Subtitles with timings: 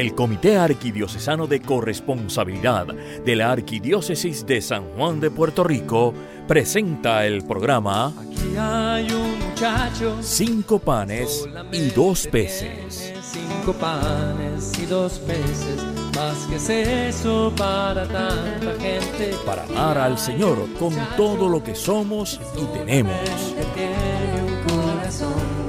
[0.00, 6.14] el Comité Arquidiocesano de Corresponsabilidad de la Arquidiócesis de San Juan de Puerto Rico
[6.48, 10.16] presenta el programa Aquí hay un muchacho.
[10.22, 13.12] Cinco panes y dos peces.
[13.22, 15.84] Cinco panes y dos peces.
[16.16, 19.34] Más que es eso para tanta gente.
[19.44, 23.14] Para amar al Señor con todo lo que somos y tenemos.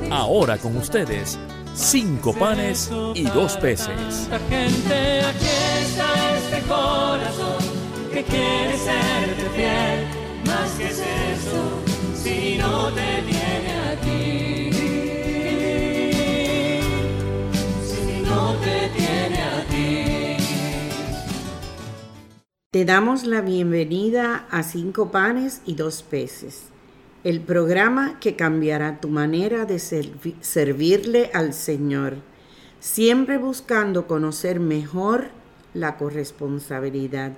[0.09, 1.37] Ahora con ustedes,
[1.73, 4.29] cinco panes y dos peces.
[4.49, 5.45] Gente, aquí
[5.81, 7.63] está este corazón
[8.11, 10.07] que quiere serte fiel.
[10.45, 11.81] Más que es eso,
[12.15, 14.71] si no te tiene a ti.
[17.85, 20.43] Si no te tiene a ti.
[22.71, 26.69] Te damos la bienvenida a Cinco Panes y Dos Peces,
[27.23, 32.17] el programa que cambiará tu manera de servi- servirle al Señor,
[32.79, 35.29] siempre buscando conocer mejor
[35.73, 37.33] la corresponsabilidad,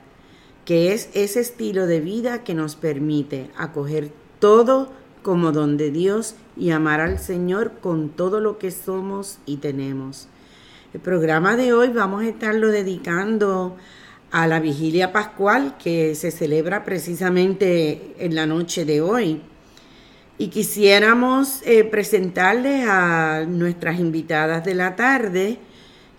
[0.66, 6.36] que es ese estilo de vida que nos permite acoger todo como don de Dios
[6.56, 10.28] y amar al Señor con todo lo que somos y tenemos.
[10.94, 13.76] El programa de hoy vamos a estarlo dedicando
[14.32, 19.42] a la vigilia pascual que se celebra precisamente en la noche de hoy.
[20.38, 25.60] Y quisiéramos eh, presentarles a nuestras invitadas de la tarde,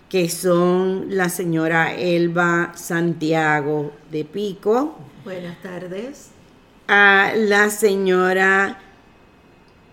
[0.09, 6.29] que son la señora Elba Santiago de Pico, Buenas tardes.
[6.87, 8.79] a la señora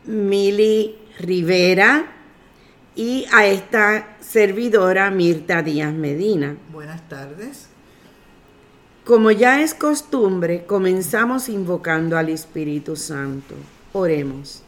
[0.05, 2.06] Mili Rivera
[2.95, 6.56] y a esta servidora Mirta Díaz Medina.
[6.73, 7.69] Buenas tardes.
[9.05, 13.55] Como ya es costumbre, comenzamos invocando al Espíritu Santo.
[13.94, 14.62] Oremos.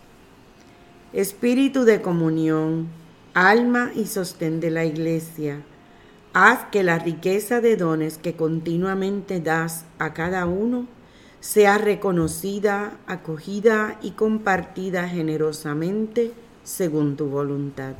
[1.15, 2.89] Espíritu de comunión,
[3.33, 5.63] alma y sostén de la Iglesia,
[6.35, 10.87] haz que la riqueza de dones que continuamente das a cada uno
[11.41, 17.95] sea reconocida, acogida y compartida generosamente según tu voluntad.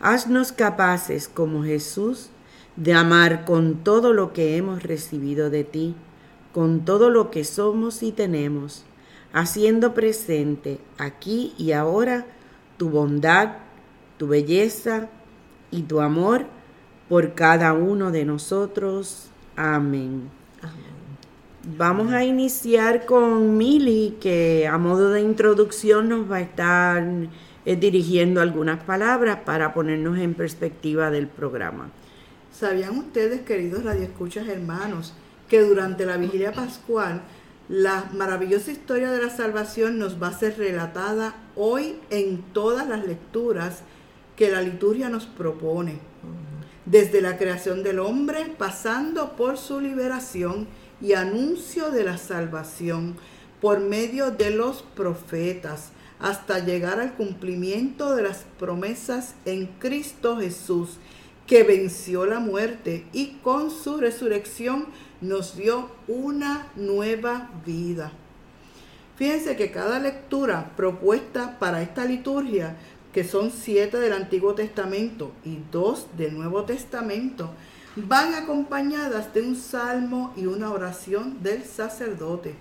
[0.00, 2.30] Haznos capaces, como Jesús,
[2.76, 5.96] de amar con todo lo que hemos recibido de ti,
[6.52, 8.84] con todo lo que somos y tenemos,
[9.34, 12.24] haciendo presente aquí y ahora
[12.78, 13.56] tu bondad,
[14.16, 15.08] tu belleza
[15.70, 16.46] y tu amor
[17.08, 19.28] por cada uno de nosotros.
[19.56, 20.30] Amén.
[21.76, 27.04] Vamos a iniciar con Mili, que a modo de introducción nos va a estar
[27.64, 31.90] eh, dirigiendo algunas palabras para ponernos en perspectiva del programa.
[32.52, 35.14] ¿Sabían ustedes, queridos radioescuchas hermanos,
[35.48, 37.22] que durante la vigilia pascual
[37.68, 43.06] la maravillosa historia de la salvación nos va a ser relatada hoy en todas las
[43.06, 43.80] lecturas
[44.36, 45.98] que la liturgia nos propone?
[46.84, 50.66] Desde la creación del hombre, pasando por su liberación
[51.00, 53.16] y anuncio de la salvación
[53.60, 60.98] por medio de los profetas, hasta llegar al cumplimiento de las promesas en Cristo Jesús,
[61.46, 64.86] que venció la muerte y con su resurrección
[65.28, 68.12] nos dio una nueva vida.
[69.16, 72.76] Fíjense que cada lectura propuesta para esta liturgia,
[73.12, 77.50] que son siete del Antiguo Testamento y dos del Nuevo Testamento,
[77.96, 82.54] van acompañadas de un salmo y una oración del sacerdote.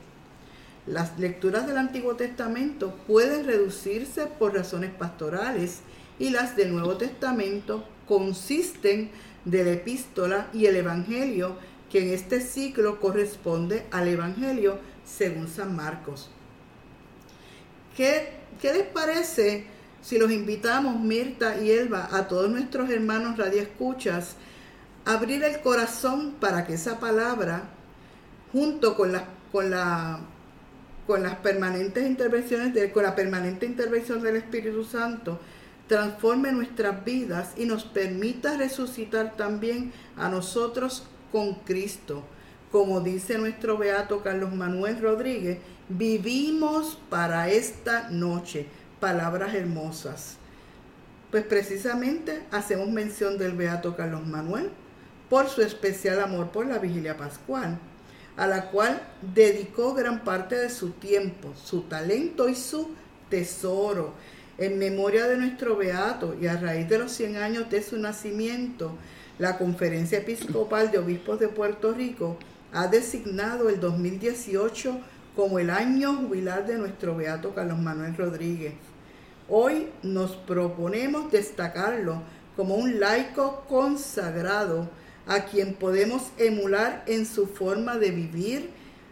[0.85, 5.79] Las lecturas del Antiguo Testamento pueden reducirse por razones pastorales
[6.19, 9.09] y las del Nuevo Testamento consisten
[9.45, 11.55] de la epístola y el Evangelio,
[11.93, 16.31] que en este ciclo corresponde al Evangelio según San Marcos.
[17.95, 19.67] ¿Qué, qué les parece
[20.01, 24.37] si los invitamos, Mirta y Elba, a todos nuestros hermanos radioescuchas,
[25.05, 27.69] a abrir el corazón para que esa palabra,
[28.51, 30.19] junto con la, con la
[31.05, 35.39] con las permanentes intervenciones, de, con la permanente intervención del Espíritu Santo,
[35.87, 42.23] transforme nuestras vidas y nos permita resucitar también a nosotros con Cristo.
[42.71, 45.57] Como dice nuestro beato Carlos Manuel Rodríguez,
[45.89, 48.67] vivimos para esta noche.
[49.01, 50.37] Palabras hermosas.
[51.29, 54.69] Pues precisamente hacemos mención del beato Carlos Manuel
[55.29, 57.77] por su especial amor por la vigilia pascual
[58.35, 62.89] a la cual dedicó gran parte de su tiempo, su talento y su
[63.29, 64.13] tesoro.
[64.57, 68.95] En memoria de nuestro beato y a raíz de los 100 años de su nacimiento,
[69.39, 72.37] la Conferencia Episcopal de Obispos de Puerto Rico
[72.71, 74.99] ha designado el 2018
[75.35, 78.73] como el año jubilar de nuestro beato Carlos Manuel Rodríguez.
[79.49, 82.21] Hoy nos proponemos destacarlo
[82.55, 84.89] como un laico consagrado
[85.27, 88.69] a quien podemos emular en su forma de vivir,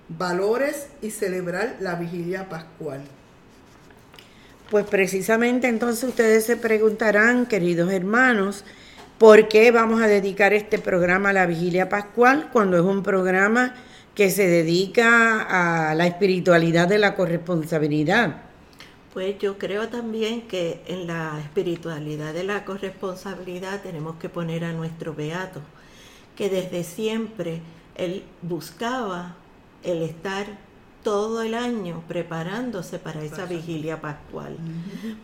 [0.09, 3.01] valores y celebrar la vigilia pascual.
[4.69, 8.63] Pues precisamente entonces ustedes se preguntarán, queridos hermanos,
[9.21, 13.75] ¿por qué vamos a dedicar este programa a la vigilia pascual cuando es un programa
[14.15, 18.41] que se dedica a la espiritualidad de la corresponsabilidad?
[19.13, 24.73] Pues yo creo también que en la espiritualidad de la corresponsabilidad tenemos que poner a
[24.73, 25.61] nuestro beato,
[26.35, 27.61] que desde siempre
[27.93, 29.35] él buscaba
[29.83, 30.47] el estar
[31.03, 34.57] todo el año preparándose para esa vigilia pascual,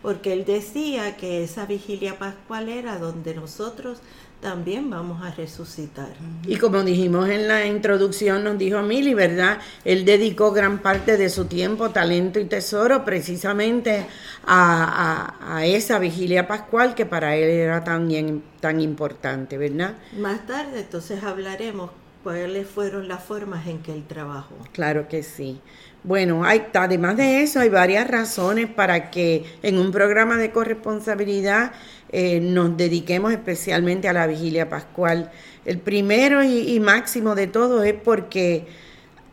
[0.02, 4.00] porque él decía que esa vigilia pascual era donde nosotros
[4.40, 6.10] también vamos a resucitar.
[6.46, 9.58] Y como dijimos en la introducción, nos dijo Mili, ¿verdad?
[9.84, 14.06] Él dedicó gran parte de su tiempo, talento y tesoro precisamente
[14.46, 15.34] a,
[15.64, 19.94] esa vigilia pascual que para él era tan, tan importante, ¿verdad?
[20.16, 21.90] Más tarde entonces hablaremos
[22.28, 24.54] cuáles fueron las formas en que él trabajó.
[24.72, 25.62] Claro que sí.
[26.04, 31.72] Bueno, hay, además de eso, hay varias razones para que en un programa de corresponsabilidad
[32.10, 35.30] eh, nos dediquemos especialmente a la vigilia pascual.
[35.64, 38.66] El primero y, máximo de todo es porque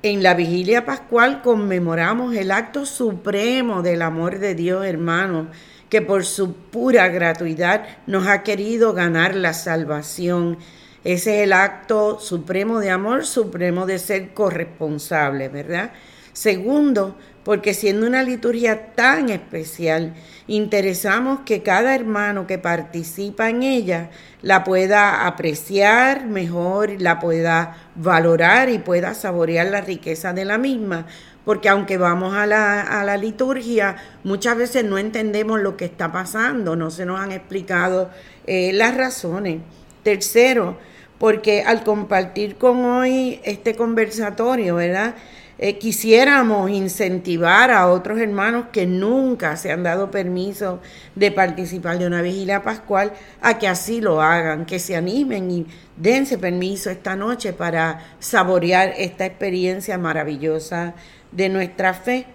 [0.02, 5.50] en la vigilia pascual conmemoramos el acto supremo del amor de Dios, hermano,
[5.90, 10.58] que por su pura gratuidad nos ha querido ganar la salvación.
[11.06, 15.92] Ese es el acto supremo de amor, supremo de ser corresponsable, ¿verdad?
[16.34, 20.16] Segundo, porque siendo una liturgia tan especial,
[20.48, 24.10] interesamos que cada hermano que participa en ella
[24.42, 31.06] la pueda apreciar mejor, la pueda valorar y pueda saborear la riqueza de la misma,
[31.46, 36.90] porque aunque vamos a la, liturgia, muchas veces no entendemos lo que está pasando, no
[36.90, 38.10] se nos han explicado
[38.48, 39.62] eh, las razones.
[40.02, 40.78] Tercero,
[41.18, 45.16] porque al compartir con hoy este conversatorio, ¿verdad?
[45.58, 50.82] Eh, quisiéramos incentivar a otros hermanos que nunca se han dado permiso
[51.16, 55.66] de participar de una vigilia pascual a que así lo hagan, que se animen y
[55.96, 60.94] dense permiso esta noche para saborear esta experiencia maravillosa
[61.32, 62.26] de nuestra fe.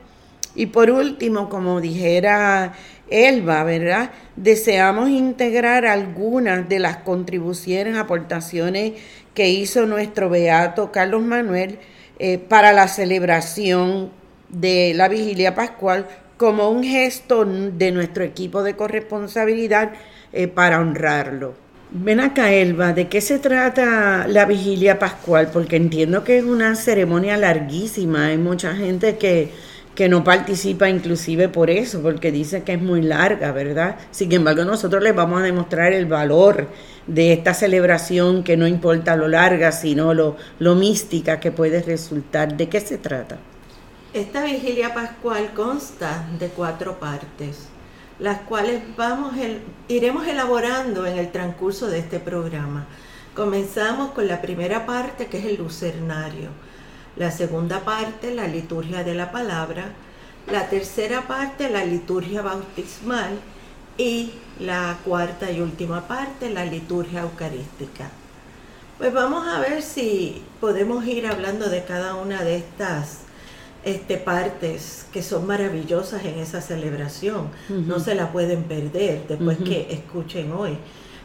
[0.55, 2.73] Y por último, como dijera
[3.11, 4.11] Elba, ¿verdad?
[4.37, 8.93] Deseamos integrar algunas de las contribuciones, aportaciones
[9.35, 11.79] que hizo nuestro beato Carlos Manuel
[12.19, 14.11] eh, para la celebración
[14.49, 19.93] de la vigilia pascual como un gesto de nuestro equipo de corresponsabilidad
[20.33, 21.55] eh, para honrarlo.
[21.93, 25.51] Ven acá, Elba, ¿de qué se trata la vigilia pascual?
[25.53, 29.51] Porque entiendo que es una ceremonia larguísima, hay mucha gente que,
[30.01, 33.97] que no participa inclusive por eso, porque dice que es muy larga, ¿verdad?
[34.11, 36.69] Sin embargo, nosotros les vamos a demostrar el valor
[37.07, 42.57] de esta celebración que no importa lo larga, sino lo, lo mística que puede resultar.
[42.57, 43.37] ¿De qué se trata?
[44.15, 47.69] Esta vigilia pascual consta de cuatro partes,
[48.19, 49.35] las cuales vamos
[49.89, 52.87] iremos elaborando en el transcurso de este programa.
[53.35, 56.49] Comenzamos con la primera parte que es el lucernario,
[57.21, 59.93] la segunda parte la liturgia de la palabra,
[60.51, 63.39] la tercera parte la liturgia bautismal
[63.99, 68.09] y la cuarta y última parte, la liturgia eucarística.
[68.97, 73.19] Pues vamos a ver si podemos ir hablando de cada una de estas
[73.85, 77.51] este, partes que son maravillosas en esa celebración.
[77.69, 80.79] No se la pueden perder después que escuchen hoy.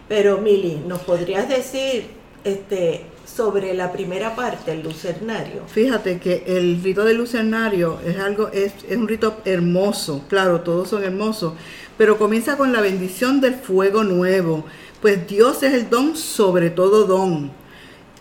[0.09, 5.63] Pero Mili, ¿nos podrías decir este, sobre la primera parte, el lucernario?
[5.67, 10.87] Fíjate que el rito del lucernario es algo, es, es un rito hermoso, claro, todos
[10.87, 11.53] son hermosos,
[11.97, 14.63] pero comienza con la bendición del fuego nuevo,
[15.01, 17.51] pues Dios es el don sobre todo don.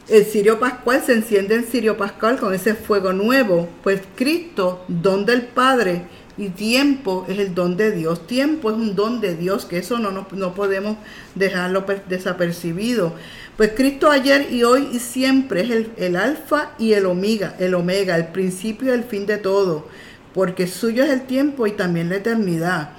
[0.08, 5.24] El cirio pascual se enciende en cirio pascual con ese fuego nuevo, pues Cristo, don
[5.24, 6.02] del Padre,
[6.36, 8.26] y tiempo es el don de Dios.
[8.26, 10.96] Tiempo es un don de Dios, que eso no, no, podemos
[11.34, 13.14] dejarlo desapercibido.
[13.56, 17.74] Pues Cristo ayer y hoy y siempre es el, el alfa y el omega, el
[17.74, 19.86] omega, el principio y el fin de todo,
[20.32, 22.90] porque suyo es el tiempo y también la eternidad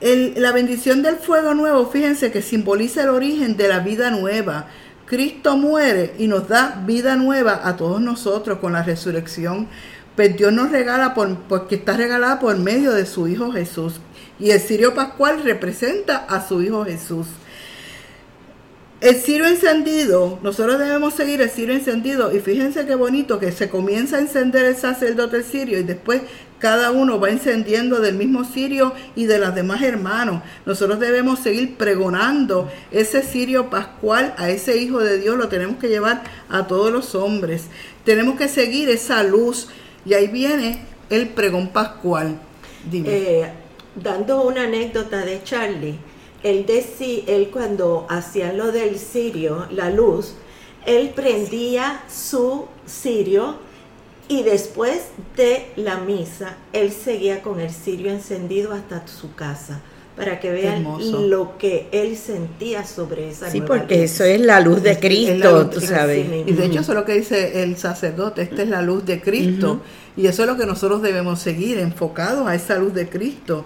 [0.00, 4.66] la bendición del fuego nuevo, fíjense que simboliza el origen de la vida nueva.
[5.06, 9.66] Cristo muere y nos da vida nueva a todos nosotros con la resurrección.
[10.18, 14.00] Pues Dios nos regala por, porque está regalada por medio de su Hijo Jesús.
[14.40, 17.28] Y el cirio pascual representa a su Hijo Jesús.
[19.00, 23.70] El cirio encendido, nosotros debemos seguir el cirio encendido y fíjense qué bonito que se
[23.70, 26.22] comienza a encender el sacerdote el cirio y después
[26.58, 30.42] cada uno va encendiendo del mismo cirio y de las demás hermanos.
[30.66, 35.88] Nosotros debemos seguir pregonando ese cirio pascual a ese Hijo de Dios, lo tenemos que
[35.88, 37.66] llevar a todos los hombres.
[38.04, 39.68] Tenemos que seguir esa luz
[40.04, 42.40] y ahí viene el pregón pascual.
[42.92, 43.50] Eh,
[43.94, 45.98] dando una anécdota de Charlie,
[46.42, 50.34] él, decía, él cuando hacía lo del cirio, la luz,
[50.86, 53.56] él prendía su cirio
[54.28, 59.80] y después de la misa, él seguía con el cirio encendido hasta su casa
[60.18, 60.84] para que vean
[61.28, 65.80] lo que él sentía sobre esa Sí, porque eso es la luz de Cristo, tú
[65.80, 66.26] sabes.
[66.44, 69.20] Y de hecho eso es lo que dice el sacerdote, esta es la luz de
[69.20, 69.80] Cristo.
[70.16, 73.64] Y eso es lo que nosotros debemos seguir, enfocados a esa luz de Cristo.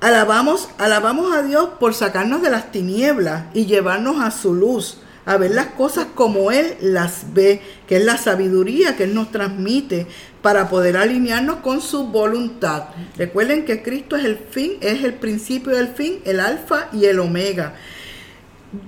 [0.00, 5.36] Alabamos, alabamos a Dios por sacarnos de las tinieblas y llevarnos a su luz a
[5.36, 10.06] ver las cosas como Él las ve, que es la sabiduría que Él nos transmite
[10.40, 12.84] para poder alinearnos con su voluntad.
[13.14, 17.20] Recuerden que Cristo es el fin, es el principio del fin, el alfa y el
[17.20, 17.74] omega.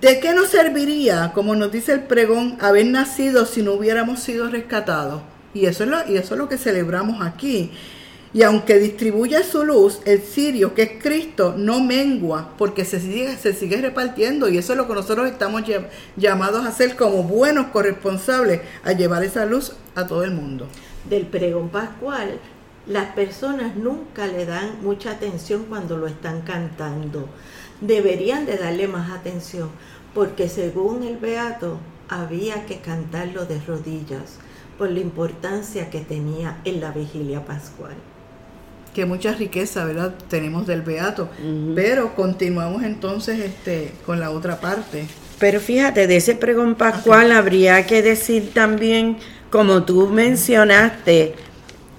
[0.00, 4.48] ¿De qué nos serviría, como nos dice el pregón, haber nacido si no hubiéramos sido
[4.48, 5.20] rescatados?
[5.52, 7.70] Y eso es lo, y eso es lo que celebramos aquí.
[8.32, 13.36] Y aunque distribuye su luz, el cirio, que es Cristo, no mengua, porque se sigue,
[13.36, 14.48] se sigue repartiendo.
[14.48, 15.64] Y eso es lo que nosotros estamos
[16.16, 20.68] llamados a hacer como buenos corresponsables, a llevar esa luz a todo el mundo.
[21.08, 22.38] Del pregón pascual,
[22.86, 27.28] las personas nunca le dan mucha atención cuando lo están cantando.
[27.80, 29.70] Deberían de darle más atención,
[30.14, 34.38] porque según el Beato, había que cantarlo de rodillas
[34.78, 37.96] por la importancia que tenía en la vigilia pascual
[38.94, 40.14] que mucha riqueza, ¿verdad?
[40.28, 41.28] Tenemos del beato,
[41.74, 45.06] pero continuamos entonces este con la otra parte.
[45.38, 49.16] Pero fíjate, de ese pregón pascual habría que decir también,
[49.50, 51.34] como tú mencionaste,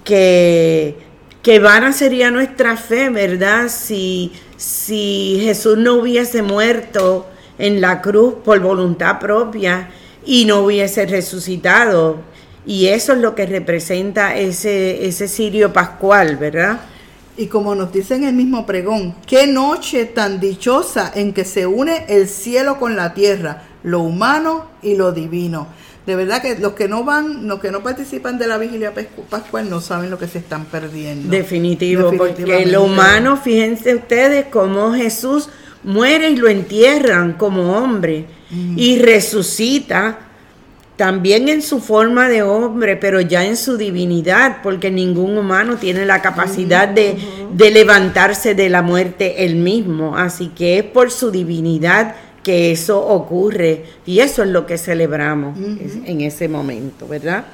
[0.03, 0.97] que,
[1.41, 3.69] que vana sería nuestra fe, ¿verdad?
[3.69, 9.89] Si, si Jesús no hubiese muerto en la cruz por voluntad propia
[10.25, 12.19] y no hubiese resucitado,
[12.65, 16.81] y eso es lo que representa ese, ese sirio pascual, ¿verdad?
[17.37, 21.65] Y como nos dice en el mismo pregón, qué noche tan dichosa en que se
[21.65, 25.67] une el cielo con la tierra, lo humano y lo divino.
[26.05, 28.91] De verdad que los que no van, los que no participan de la vigilia
[29.29, 31.29] pascual no saben lo que se están perdiendo.
[31.29, 35.49] Definitivo, porque lo humano, fíjense ustedes cómo Jesús
[35.83, 38.25] muere y lo entierran como hombre
[38.75, 40.30] y resucita
[41.01, 46.05] también en su forma de hombre, pero ya en su divinidad, porque ningún humano tiene
[46.05, 47.17] la capacidad de,
[47.57, 50.15] levantarse de la muerte él mismo.
[50.15, 55.57] Así que es por su divinidad que eso ocurre y eso es lo que celebramos
[56.05, 57.45] en ese momento, ¿verdad?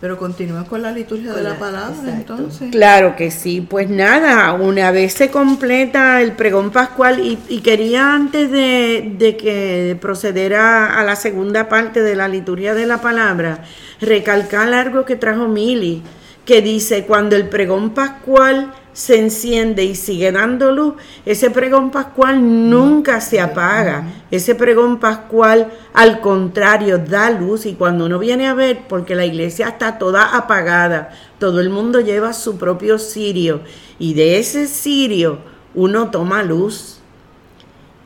[0.00, 2.70] Pero continúa con la liturgia de la, palabra, entonces.
[2.70, 3.60] Claro que sí.
[3.60, 11.00] Pues nada, una vez se completa el pregón pascual y, quería antes de, que procediera
[11.00, 13.64] a la segunda parte de la liturgia de la palabra,
[14.00, 16.02] recalcar algo que trajo Mili,
[16.44, 22.68] que dice, cuando el pregón pascual se enciende y sigue dando luz, ese pregón pascual
[22.68, 24.02] nunca se apaga.
[24.32, 29.24] Ese pregón pascual, al contrario, da luz y cuando uno viene a ver, porque la
[29.24, 33.60] iglesia está toda apagada, todo el mundo lleva su propio cirio
[34.00, 35.38] y de ese cirio
[35.76, 36.98] uno toma luz.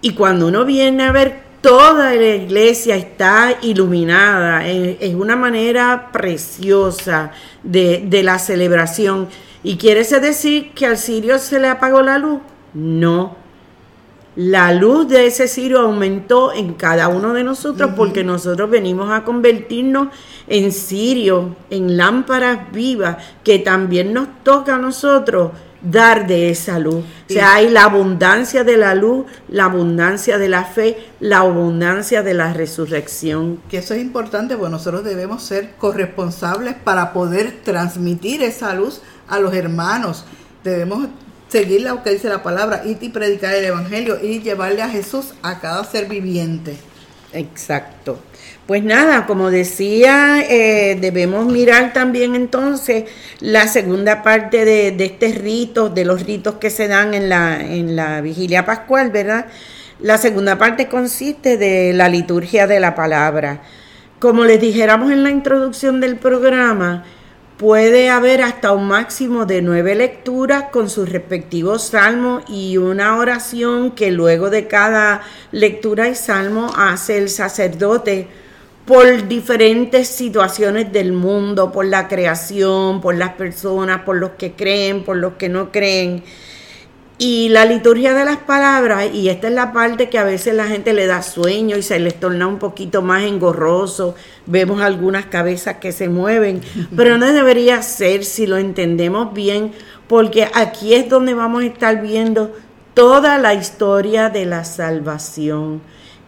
[0.03, 7.31] Y cuando uno viene a ver, toda la iglesia está iluminada, es una manera preciosa
[7.63, 9.29] de, de la celebración.
[9.65, 12.41] ¿Y quiere decir que al sirio se le apagó la luz?
[12.75, 13.37] No.
[14.35, 19.25] La luz de ese sirio aumentó en cada uno de nosotros porque nosotros venimos a
[19.25, 20.09] convertirnos
[20.49, 25.53] en sirio, en lámparas vivas, que también nos toca a nosotros
[25.83, 27.05] dar de esa luz.
[27.29, 32.23] O sea, hay la abundancia de la luz, la abundancia de la fe, la abundancia
[32.23, 33.61] de la resurrección.
[33.69, 39.41] Que eso es importante, porque nosotros debemos ser corresponsables para poder transmitir esa luz a
[39.41, 40.25] los hermanos.
[40.63, 41.09] Debemos
[41.49, 45.59] seguir lo que dice la palabra, y predicar el Evangelio y llevarle a Jesús a
[45.59, 46.77] cada ser viviente.
[47.33, 48.21] Exacto.
[48.67, 53.05] Pues nada, como decía, eh, debemos mirar también entonces
[53.41, 57.61] la segunda parte de, de este rito, de los ritos que se dan en la,
[57.61, 59.47] en la vigilia pascual, ¿verdad?
[59.99, 63.63] La segunda parte consiste de la liturgia de la palabra.
[64.21, 67.05] Como les dijéramos en la introducción del programa,
[67.57, 73.93] puede haber hasta un máximo de nueve lecturas con sus respectivos salmos y una oración
[73.93, 78.29] que luego de cada lectura y salmo hace el sacerdote
[78.85, 85.05] por diferentes situaciones del mundo, por la creación, por las personas, por los que creen,
[85.05, 86.25] por los que no creen.
[87.25, 90.67] Y la liturgia de las palabras, y esta es la parte que a veces la
[90.67, 95.77] gente le da sueño y se les torna un poquito más engorroso, vemos algunas cabezas
[95.77, 96.63] que se mueven,
[96.97, 99.71] pero no debería ser si lo entendemos bien,
[100.09, 102.57] porque aquí es donde vamos a estar viendo
[102.93, 105.81] toda la historia de la salvación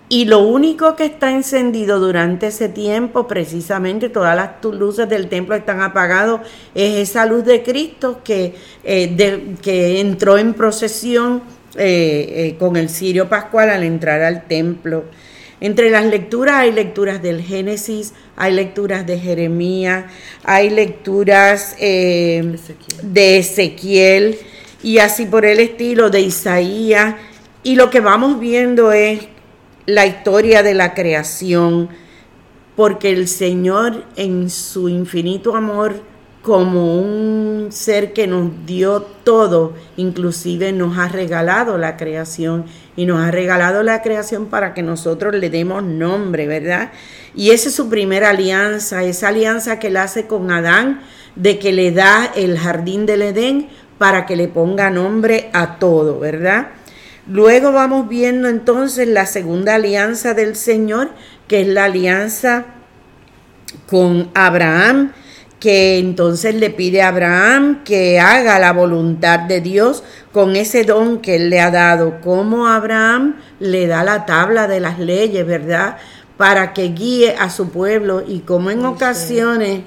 [0.09, 5.55] y lo único que está encendido durante ese tiempo, precisamente todas las luces del templo
[5.55, 6.43] están apagadas,
[6.75, 11.43] es esa luz de Cristo que, eh, que entró en procesión
[11.77, 15.05] eh, eh, con el cirio pascual al entrar al templo.
[15.61, 20.05] Entre las lecturas hay lecturas del Génesis, hay lecturas de Jeremías,
[20.43, 22.59] hay lecturas de
[23.39, 24.37] Ezequiel
[24.83, 27.15] y así por el estilo de Isaías.
[27.63, 29.21] Y lo que vamos viendo es
[29.87, 31.89] la historia de la creación,
[32.77, 36.03] porque el Señor en su infinito amor,
[36.43, 43.21] como un ser que nos dio todo, inclusive nos ha regalado la creación y nos
[43.21, 46.93] ha regalado la creación para que nosotros le demos nombre, ¿verdad?
[47.35, 51.01] Y esa es su primera alianza, esa alianza que él hace con Adán,
[51.35, 56.21] de que le da el jardín del Edén para que le ponga nombre a todo,
[56.21, 56.69] ¿verdad?
[57.27, 61.11] Luego vamos viendo entonces la segunda alianza del Señor,
[61.49, 62.67] que es la alianza
[63.87, 65.13] con Abraham,
[65.59, 71.21] que entonces le pide a Abraham que haga la voluntad de Dios con ese don
[71.21, 75.97] que él le ha dado, como Abraham le da la tabla de las leyes, ¿verdad?
[76.37, 79.81] Para que guíe a su pueblo y como en ocasiones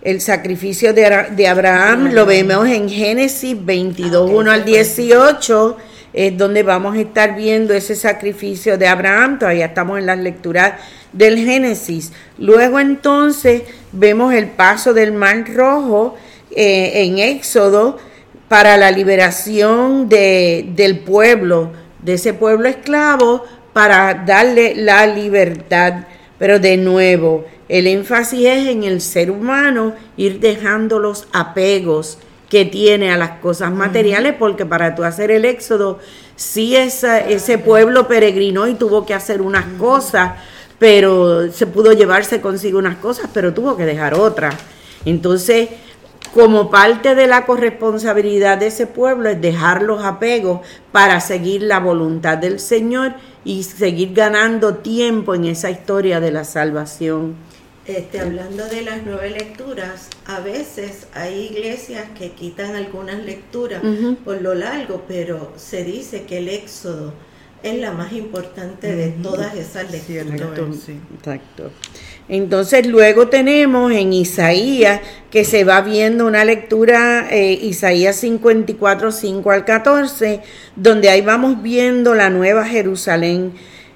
[0.00, 5.76] el sacrificio de, Abraham lo vemos en Génesis 22, 1 al 18
[6.14, 10.74] es donde vamos a estar viendo ese sacrificio de Abraham, todavía estamos en las lecturas
[11.12, 12.12] del Génesis.
[12.38, 16.14] Luego entonces vemos el paso del Mar Rojo
[16.52, 17.98] eh, en Éxodo
[18.48, 26.04] para la liberación de, del pueblo, de ese pueblo esclavo, para darle la libertad.
[26.38, 32.64] Pero de nuevo, el énfasis es en el ser humano, ir dejando los apegos, que
[32.64, 35.98] tiene a las cosas materiales, porque para tú hacer el éxodo,
[36.36, 40.32] sí ese pueblo peregrinó y tuvo que hacer unas cosas,
[40.78, 44.54] pero se pudo llevarse consigo unas cosas, pero tuvo que dejar otras.
[45.04, 45.68] Entonces,
[46.32, 51.78] como parte de la corresponsabilidad de ese pueblo es dejar los apegos para seguir la
[51.78, 57.36] voluntad del Señor y seguir ganando tiempo en esa historia de la salvación.
[57.86, 63.82] Este, hablando de las nueve lecturas, a veces hay iglesias que quitan algunas lecturas
[64.24, 67.12] por lo largo, pero se dice que el Éxodo
[67.62, 70.88] es la más importante de todas esas lecturas.
[71.14, 71.70] Exacto.
[72.28, 79.50] Entonces luego tenemos en Isaías que se va viendo una lectura, eh, Isaías 54, 5
[79.50, 80.40] al 14,
[80.74, 83.52] donde ahí vamos viendo la nueva Jerusalén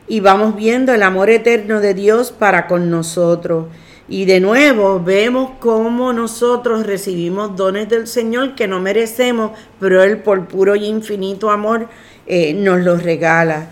[0.08, 3.66] y vamos viendo el amor eterno de Dios para con nosotros.
[4.08, 10.18] Y de nuevo vemos cómo nosotros recibimos dones del Señor que no merecemos, pero Él
[10.18, 11.88] por puro y infinito amor
[12.26, 13.68] eh, nos los regala.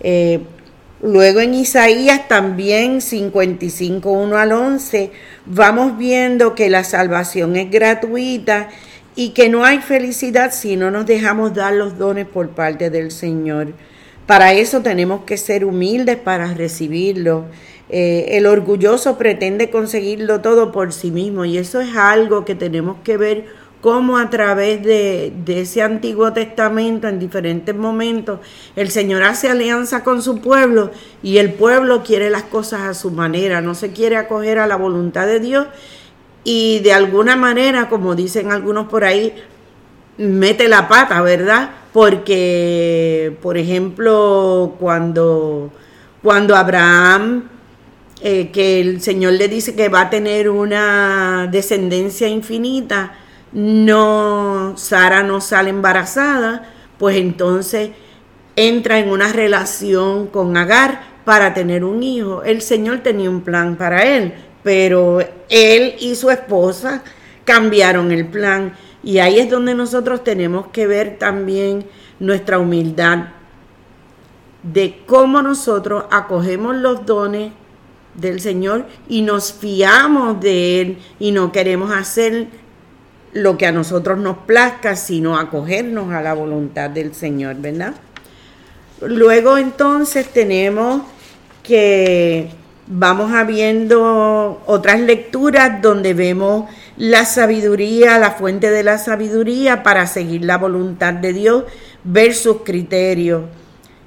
[0.00, 0.40] Eh,
[1.02, 5.10] luego en Isaías también 55, 1 al 11,
[5.44, 8.70] vamos viendo que la salvación es gratuita
[9.16, 13.10] y que no hay felicidad si no nos dejamos dar los dones por parte del
[13.10, 13.74] Señor.
[14.26, 17.44] Para eso tenemos que ser humildes para recibirlo.
[17.90, 22.96] Eh, el orgulloso pretende conseguirlo todo por sí mismo y eso es algo que tenemos
[23.04, 23.46] que ver
[23.82, 28.40] cómo a través de, ese Antiguo Testamento en diferentes momentos
[28.76, 30.90] el Señor hace alianza con su pueblo
[31.22, 34.76] y el pueblo quiere las cosas a su manera, no se quiere acoger a la
[34.76, 35.66] voluntad de Dios
[36.44, 39.34] y de alguna manera, como dicen algunos por ahí,
[40.16, 41.83] mete la pata, ¿verdad?
[41.94, 45.70] Porque, por ejemplo, cuando,
[46.24, 47.48] cuando Abraham,
[48.20, 53.14] eh, que el Señor le dice que va a tener una descendencia infinita,
[53.52, 57.90] no, Sara no sale embarazada, pues entonces
[58.56, 62.42] entra en una relación con Agar para tener un hijo.
[62.42, 67.04] El Señor tenía un plan para él, pero él y su esposa
[67.44, 68.74] cambiaron el plan.
[69.04, 71.84] Y ahí es donde nosotros tenemos que ver también
[72.18, 73.26] nuestra humildad
[74.62, 77.52] de cómo nosotros acogemos los dones
[78.14, 82.46] del Señor y nos fiamos de Él y no queremos hacer
[83.34, 87.94] lo que a nosotros nos plazca, sino acogernos a la voluntad del Señor, ¿verdad?
[89.02, 91.02] Luego entonces tenemos
[91.62, 92.50] que
[92.86, 100.44] vamos habiendo otras lecturas donde vemos la sabiduría, la fuente de la sabiduría para seguir
[100.44, 101.64] la voluntad de Dios,
[102.04, 103.42] ver sus criterios.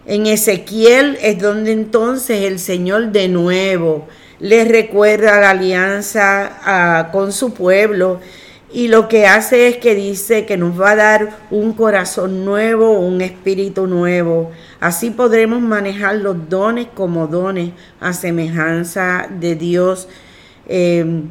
[0.06, 4.08] En Ezequiel es donde entonces el Señor de nuevo
[4.40, 8.20] le recuerda la alianza ah, con su pueblo
[8.72, 13.00] y lo que hace es que dice que nos va a dar un corazón nuevo,
[13.00, 14.52] un espíritu nuevo.
[14.80, 17.72] Así podremos manejar los dones como dones
[18.02, 20.10] a semejanza de Dios.
[20.68, 21.30] Em,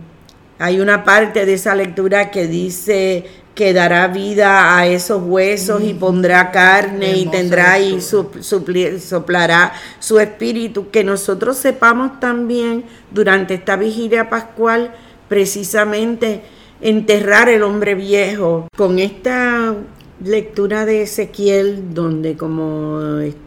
[0.59, 5.95] hay una parte de esa lectura que dice que dará vida a esos huesos y
[5.95, 10.90] pondrá carne y tendrá y soplará su espíritu.
[10.90, 14.92] Que nosotros sepamos también durante esta vigilia pascual
[15.29, 16.42] precisamente
[16.83, 18.69] enterrar el hombre viejo.
[18.77, 19.75] Con esta
[20.23, 23.01] lectura de Ezequiel, donde como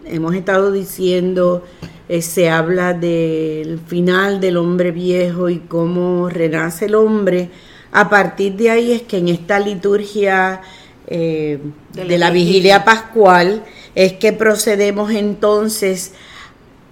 [0.05, 1.63] hemos estado diciendo,
[2.09, 7.51] eh, se habla del final del hombre viejo y cómo renace el hombre,
[7.91, 10.61] a partir de ahí es que en esta liturgia
[11.07, 11.59] eh,
[11.93, 16.13] de, la, vigilia pascual es que procedemos entonces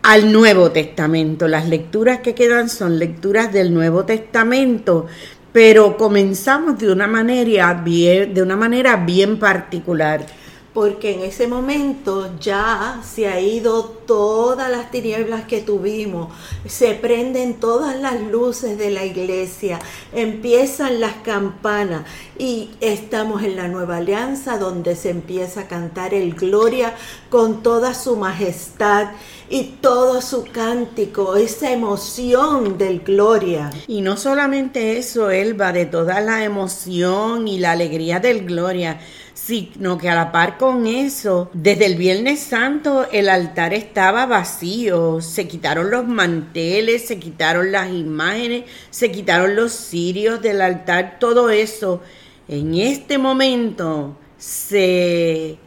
[0.04, 1.48] al Nuevo Testamento.
[1.48, 5.08] Las lecturas que quedan son lecturas del Nuevo Testamento,
[5.52, 10.26] pero comenzamos de una manera bien, de una manera bien particular.
[10.74, 16.32] Porque en ese momento ya se ha ido todas las tinieblas que tuvimos,
[16.68, 19.80] se prenden todas las luces de la iglesia,
[20.14, 22.04] empiezan las campanas
[22.38, 26.94] y estamos en la nueva alianza donde se empieza a cantar el gloria
[27.30, 29.10] con toda su majestad
[29.50, 33.72] y todo su cántico, esa emoción del gloria.
[33.88, 39.00] Y no solamente eso, Elba, de toda la emoción y la alegría del gloria,
[39.38, 45.22] sino que a la par con eso, desde el Viernes Santo el altar estaba vacío,
[45.22, 51.52] se quitaron los manteles, se quitaron las imágenes, se quitaron los cirios del altar, todo
[51.52, 52.02] eso.
[52.48, 55.60] En este momento se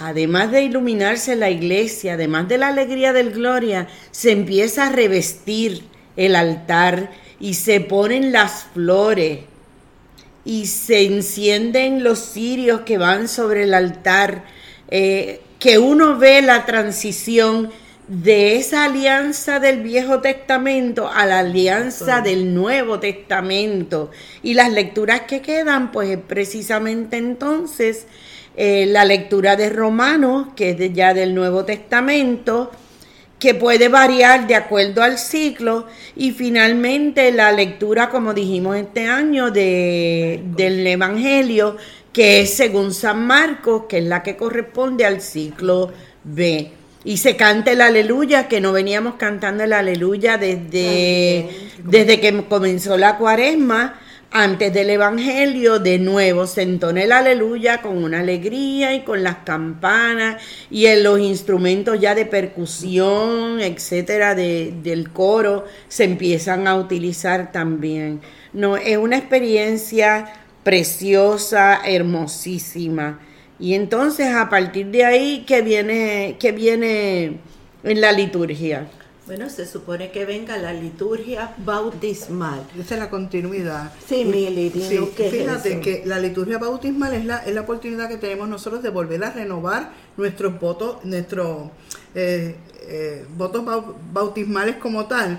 [0.00, 5.84] además de iluminarse la iglesia, además de la alegría del gloria, se empieza a revestir
[6.16, 9.40] el altar y se ponen las flores
[10.48, 14.44] y se encienden los cirios que van sobre el altar,
[14.90, 17.70] eh, que uno ve la transición
[18.06, 24.10] de esa alianza del Viejo Testamento a la alianza del Nuevo Testamento.
[24.42, 28.06] Y las lecturas que quedan, pues precisamente entonces
[28.56, 32.70] eh, la lectura de Romanos, que es ya del Nuevo Testamento,
[33.38, 39.50] que puede variar de acuerdo al ciclo, y finalmente la lectura, como dijimos este año,
[39.50, 41.76] de, del Evangelio,
[42.12, 45.92] que es según San Marcos, que es la que corresponde al ciclo
[46.24, 46.72] B.
[47.04, 51.48] Y se canta el aleluya, que no veníamos cantando el aleluya desde,
[51.84, 58.02] desde que comenzó la cuaresma, antes del Evangelio, de nuevo se entona el aleluya con
[58.04, 65.10] una alegría y con las campanas y en los instrumentos ya de percusión, etcétera, del
[65.12, 68.20] coro, se empiezan a utilizar también.
[68.52, 73.20] No, es una experiencia preciosa, hermosísima.
[73.58, 77.38] Y entonces a partir de ahí que viene, que viene
[77.82, 78.88] en la liturgia.
[79.28, 82.66] Bueno, se supone que venga la liturgia bautismal.
[82.80, 83.92] Esa es la continuidad.
[84.06, 84.24] Sí,
[84.72, 84.98] sí,
[85.30, 89.22] fíjate que la liturgia bautismal es la, es la oportunidad que tenemos nosotros de volver
[89.22, 91.68] a renovar nuestros votos, nuestros
[92.14, 93.66] eh, eh, votos
[94.14, 95.38] bautismales como tal.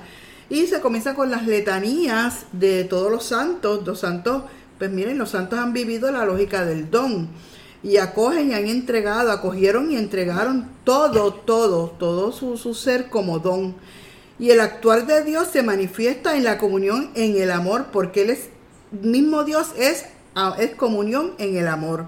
[0.52, 3.88] Y se comienza con las letanías de todos los santos.
[3.88, 4.44] Los santos,
[4.78, 7.28] pues miren, los santos han vivido la lógica del don
[7.84, 13.40] y acogen y han entregado, acogieron y entregaron todo, todo, todo su, su, ser como
[13.40, 13.76] don.
[14.38, 18.38] Y el actuar de Dios se manifiesta en la comunión, en el amor, porque Él
[18.92, 20.06] mismo Dios es,
[20.60, 22.06] es comunión en el amor.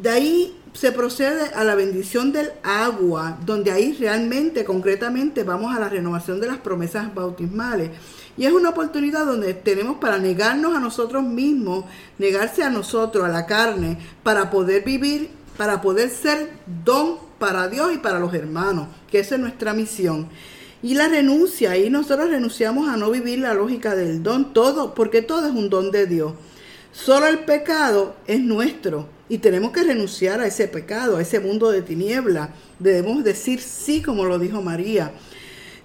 [0.00, 5.80] De ahí se procede a la bendición del agua, donde ahí realmente, concretamente, vamos a
[5.80, 7.90] la renovación de las promesas bautismales.
[8.36, 11.84] Y es una oportunidad donde tenemos para negarnos a nosotros mismos,
[12.18, 16.50] negarse a nosotros, a la carne, para poder vivir, para poder ser
[16.84, 20.28] don para Dios y para los hermanos, que esa es nuestra misión.
[20.82, 25.22] Y la renuncia, y nosotros renunciamos a no vivir la lógica del don, todo, porque
[25.22, 26.34] todo es un don de Dios.
[26.92, 31.70] Solo el pecado es nuestro y tenemos que renunciar a ese pecado, a ese mundo
[31.70, 32.50] de tiniebla.
[32.78, 35.12] Debemos decir sí, como lo dijo María.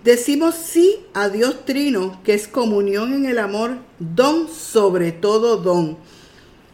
[0.03, 5.97] Decimos sí a Dios Trino, que es comunión en el amor, don sobre todo don.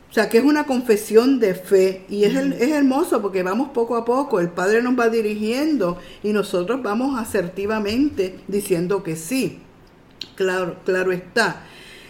[0.10, 3.98] O sea, que es una confesión de fe y es, es hermoso porque vamos poco
[3.98, 9.60] a poco, el Padre nos va dirigiendo y nosotros vamos asertivamente diciendo que sí.
[10.36, 11.64] Claro, claro está.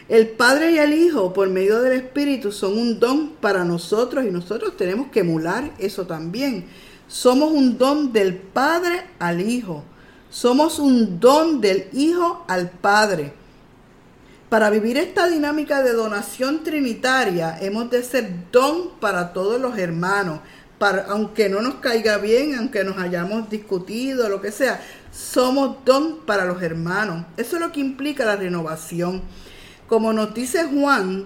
[0.10, 4.32] El Padre y el Hijo, por medio del Espíritu, son un don para nosotros y
[4.32, 6.65] nosotros tenemos que emular eso también.
[7.08, 9.84] Somos un don del Padre al Hijo.
[10.30, 13.34] Somos un don del Hijo al Padre.
[14.50, 20.40] Para vivir esta dinámica de donación trinitaria, hemos de ser don para todos los hermanos.
[20.78, 26.20] Para, aunque no nos caiga bien, aunque nos hayamos discutido, lo que sea, somos don
[26.26, 27.26] para los hermanos.
[27.36, 29.24] Eso es lo que implica la renovación.
[29.88, 31.26] Como nos dice Juan,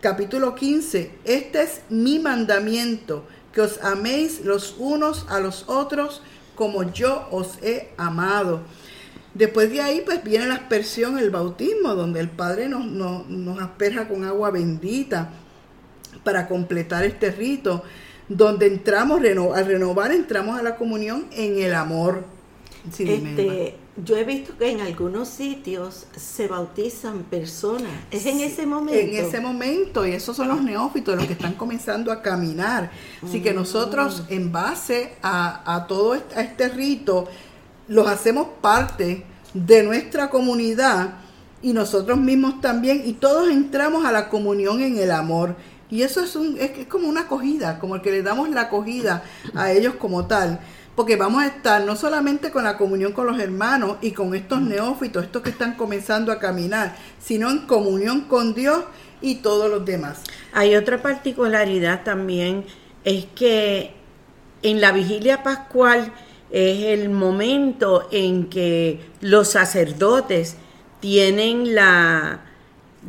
[0.00, 6.22] capítulo 15, este es mi mandamiento, que os améis los unos a los otros
[6.56, 8.62] como yo os he amado.
[9.34, 13.60] Después de ahí, pues viene la aspersión, el bautismo, donde el Padre nos, nos, nos
[13.62, 15.30] asperja con agua bendita
[16.24, 17.84] para completar este rito,
[18.28, 22.24] donde entramos, reno- al renovar, entramos a la comunión en el amor.
[22.90, 23.04] Sí.
[23.12, 27.90] Este, yo he visto que en algunos sitios se bautizan personas.
[28.10, 29.00] Es en ese momento.
[29.00, 32.90] En ese momento, y esos son los neófitos, los que están comenzando a caminar.
[33.22, 37.26] Así que nosotros, en base a, a todo este, a este rito,
[37.88, 41.14] los hacemos parte de nuestra comunidad
[41.62, 45.56] y nosotros mismos también, y todos entramos a la comunión en el amor.
[45.88, 48.62] Y eso es, un, es, es como una acogida, como el que le damos la
[48.62, 50.60] acogida a ellos como tal.
[50.96, 54.62] Porque vamos a estar no solamente con la comunión con los hermanos y con estos
[54.62, 58.82] neófitos, estos que están comenzando a caminar, sino en comunión con Dios
[59.20, 60.22] y todos los demás.
[60.54, 62.64] Hay otra particularidad también,
[63.04, 63.92] es que
[64.62, 66.12] en la vigilia pascual
[66.50, 70.56] es el momento en que los sacerdotes
[71.00, 72.40] tienen la,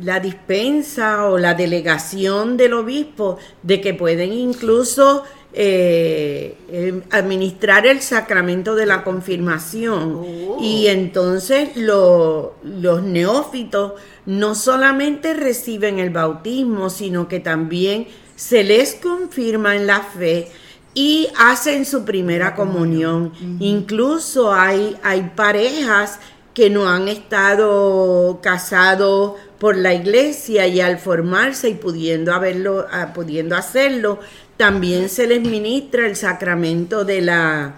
[0.02, 8.00] la dispensa o la delegación del obispo de que pueden incluso eh, eh, administrar el
[8.02, 10.20] sacramento de la confirmación.
[10.22, 10.58] Oh.
[10.60, 13.92] Y entonces lo- los neófitos
[14.26, 18.06] no solamente reciben el bautismo, sino que también
[18.36, 20.48] se les confirma en la fe
[20.94, 23.32] y hacen su primera comunión.
[23.60, 26.18] Incluso hay, hay parejas
[26.54, 33.12] que no han estado casados por la iglesia y al formarse y pudiendo haberlo, ah,
[33.14, 34.18] pudiendo hacerlo,
[34.58, 37.76] también se les ministra el sacramento de la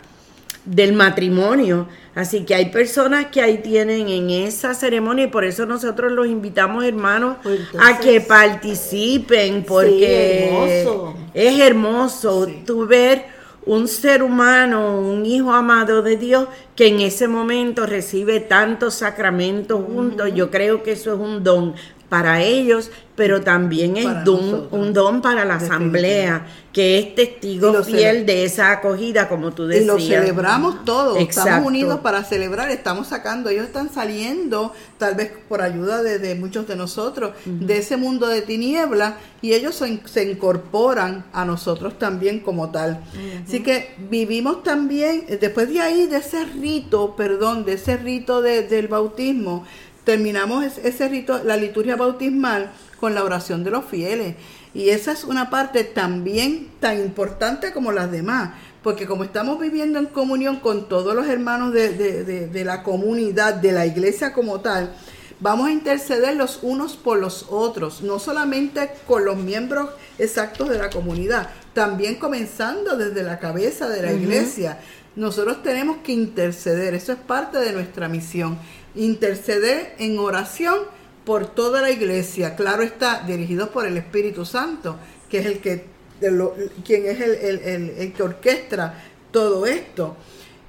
[0.65, 1.89] del matrimonio.
[2.15, 6.27] Así que hay personas que ahí tienen en esa ceremonia y por eso nosotros los
[6.27, 11.15] invitamos, hermanos, Pues a que participen porque hermoso.
[11.35, 12.63] es hermoso Sí.
[12.67, 13.25] tú ver
[13.67, 19.83] un ser humano, un hijo amado de Dios que en ese momento recibe tantos sacramentos
[19.85, 20.31] juntos.
[20.35, 21.75] Yo creo que eso es un don
[22.11, 27.85] para ellos, pero también es don- un don para la asamblea, que es testigo Y
[27.85, 29.87] fiel de esa acogida, como tú Y decías.
[29.87, 31.49] lo celebramos todos, Exacto.
[31.51, 36.35] estamos unidos para celebrar, estamos sacando, ellos están saliendo, tal vez por ayuda de, de
[36.35, 41.99] muchos de nosotros, de ese mundo de tiniebla, y ellos se, se incorporan a nosotros
[41.99, 43.01] también como tal.
[43.47, 48.63] Así que vivimos también, después de ahí, de ese rito, perdón, de ese rito de-
[48.63, 49.65] del bautismo,
[50.05, 54.35] terminamos es- ese rito, la liturgia bautismal, con la oración de los fieles.
[54.75, 58.51] Y esa es una parte también tan importante como las demás,
[58.83, 62.83] porque como estamos viviendo en comunión con todos los hermanos de, de- de- de la
[62.83, 64.93] comunidad, de la iglesia como tal,
[65.41, 70.79] vamos a interceder los unos por los otros, no solamente con los miembros exactos de
[70.79, 74.79] la comunidad, también comenzando desde la cabeza de la iglesia.
[75.17, 78.59] Nosotros tenemos que interceder, eso es parte de nuestra misión,
[78.95, 80.79] interceder en oración
[81.25, 84.97] por toda la iglesia, claro está, dirigidos por el Espíritu Santo,
[85.29, 85.85] que es el que,
[86.21, 90.17] de lo- quien es el, el- el- el que orquestra todo esto.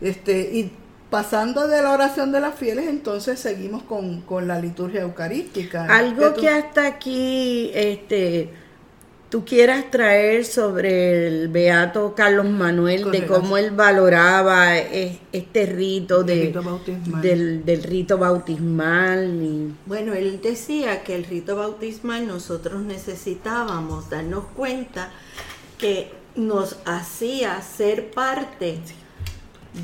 [0.02, 0.72] Este, y
[1.10, 5.86] pasando de la oración de las fieles, entonces seguimos con, con la liturgia eucarística.
[5.86, 8.50] Algo tú- que hasta aquí este,
[9.32, 16.24] tú quieras traer sobre el beato Carlos Manuel, de cómo él valoraba es- este rito,
[16.24, 17.22] de, rito bautismal.
[17.22, 19.42] Del, del rito bautismal.
[19.42, 25.12] y- Bueno, él decía que el rito bautismal nosotros necesitábamos darnos cuenta
[25.80, 28.80] que nos hacía ser parte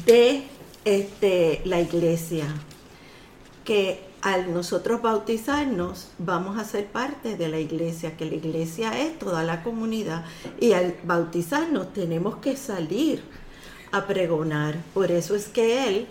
[0.05, 0.43] de
[0.85, 2.45] este, la iglesia,
[3.63, 9.17] que al nosotros bautizarnos vamos a ser parte de la iglesia, que la iglesia es
[9.19, 10.25] toda la comunidad
[10.59, 13.21] y al bautizarnos tenemos que salir
[13.91, 14.75] a pregonar.
[14.93, 16.07] Por eso es que él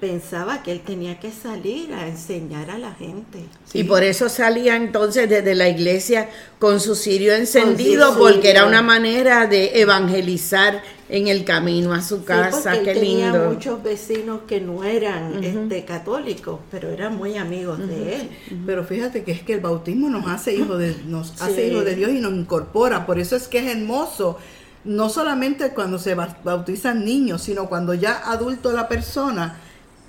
[0.00, 3.44] pensaba que él tenía que salir a enseñar a la gente.
[3.74, 8.64] Y por eso salía entonces desde la iglesia con su cirio encendido, su porque era
[8.64, 12.72] una manera de evangelizar en el camino a su Sí, casa.
[12.72, 13.50] porque él Qué tenía lindo.
[13.50, 18.30] muchos vecinos que no eran este, católicos, pero eran muy amigos de él.
[18.64, 21.72] Pero fíjate que es que el bautismo nos hace hijos de, nos hace Sí.
[21.72, 23.06] hijos de Dios y nos incorpora.
[23.06, 24.38] Por eso es que es hermoso.
[24.84, 29.58] No solamente cuando se ba- bautizan niños, sino cuando ya adulto la persona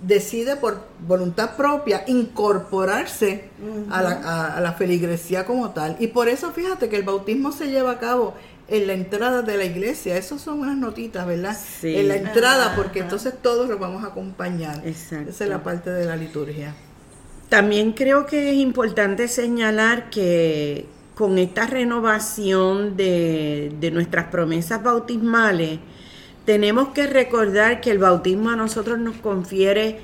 [0.01, 3.49] decide por voluntad propia incorporarse
[3.89, 5.95] a, la, a- a la feligresía como tal.
[5.99, 8.33] Y por eso fíjate que el bautismo se lleva a cabo
[8.71, 10.17] en la entrada de la iglesia.
[10.17, 11.55] Esas son unas notitas, ¿verdad?
[11.55, 11.95] Sí.
[11.95, 14.81] En la entrada, porque entonces todos los vamos a acompañar.
[14.85, 15.29] Exacto.
[15.29, 16.73] Esa es la parte de la liturgia.
[17.49, 25.79] También creo que es importante señalar que con esta renovación de, de nuestras promesas bautismales,
[26.45, 29.99] tenemos que recordar que el bautismo a nosotros nos confiere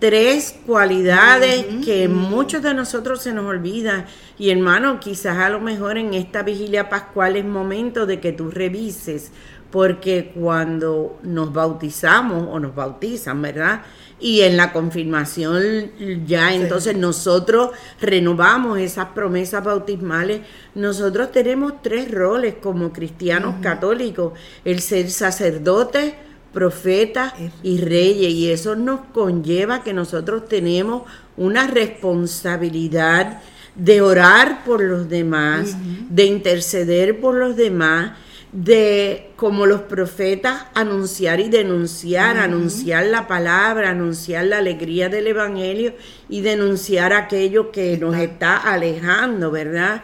[0.00, 4.06] tres cualidades que muchos de nosotros se nos olvidan.
[4.38, 8.50] Y hermano, quizás a lo mejor en esta vigilia pascual es momento de que tú
[8.50, 9.30] revises,
[9.70, 13.82] porque cuando nos bautizamos o nos bautizan, ¿verdad?
[14.18, 15.92] Y en la confirmación
[16.26, 20.40] ya entonces nosotros renovamos esas promesas bautismales.
[20.74, 24.32] Nosotros tenemos tres roles como cristianos católicos,
[24.64, 28.32] el ser sacerdote, profeta y reyes.
[28.32, 31.02] Y eso nos conlleva que nosotros tenemos
[31.36, 33.40] una responsabilidad
[33.74, 35.76] de orar por los demás,
[36.10, 38.12] de interceder por los demás,
[38.52, 45.94] de, como los profetas, anunciar y denunciar, anunciar la palabra, anunciar la alegría del Evangelio
[46.28, 50.02] y denunciar aquello que nos está alejando, ¿verdad?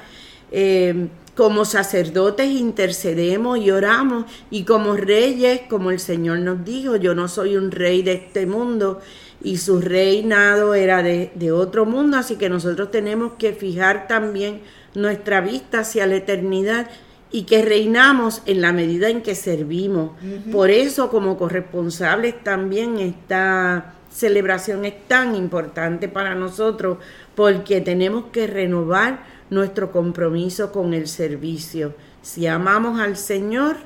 [0.52, 7.14] Eh, como sacerdotes intercedemos y oramos y como reyes, como el Señor nos dijo, yo
[7.14, 9.00] no soy un rey de este mundo
[9.42, 14.62] y su reinado era de, de otro mundo, así que nosotros tenemos que fijar también
[14.94, 16.88] nuestra vista hacia la eternidad
[17.30, 20.12] y que reinamos en la medida en que servimos.
[20.50, 26.96] Por eso como corresponsables también esta celebración es tan importante para nosotros
[27.34, 31.94] porque tenemos que renovar nuestro compromiso con el servicio.
[32.22, 33.76] Si amamos al Señor,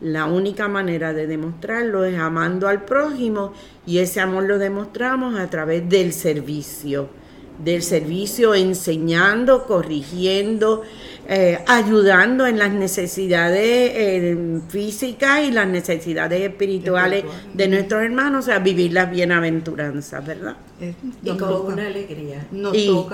[0.00, 3.52] la única manera de demostrarlo es amando al prójimo
[3.86, 7.08] y ese amor lo demostramos a través del servicio,
[7.62, 10.82] del servicio enseñando, corrigiendo,
[11.32, 13.62] eh, ayudando en las necesidades
[13.94, 20.56] eh, físicas y las necesidades espirituales de nuestros hermanos, a vivir las bienaventuranzas, ¿verdad?
[20.80, 21.72] Es- Y con toca.
[21.74, 22.46] una alegría.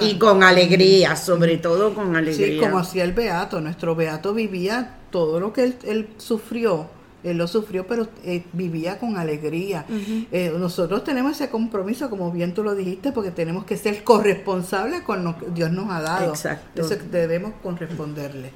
[0.01, 2.55] Y con alegría, sobre todo con alegría.
[2.55, 3.61] Sí, como hacía el Beato.
[3.61, 6.89] Nuestro Beato vivía todo lo que él, él sufrió.
[7.27, 9.85] Él lo sufrió, pero eh, vivía con alegría.
[10.31, 15.03] Eh, nosotros tenemos ese compromiso, como bien tú lo dijiste, porque tenemos que ser corresponsables
[15.03, 16.31] con lo que Dios nos ha dado.
[16.31, 16.83] Exacto.
[16.83, 18.53] Eso debemos corresponderle.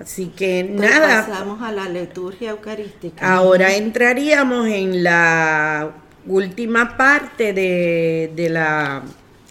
[0.00, 3.32] Así que Pues nada, Pasamos a la liturgia eucarística.
[3.34, 5.92] ahora entraríamos en la
[6.26, 9.02] última parte de, de la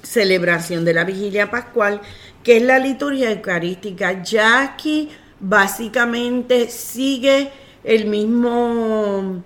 [0.01, 2.01] celebración de la vigilia pascual,
[2.43, 4.23] que es la liturgia eucarística.
[4.23, 5.09] Ya aquí
[5.41, 7.49] básicamente sigue
[7.83, 9.43] el mismo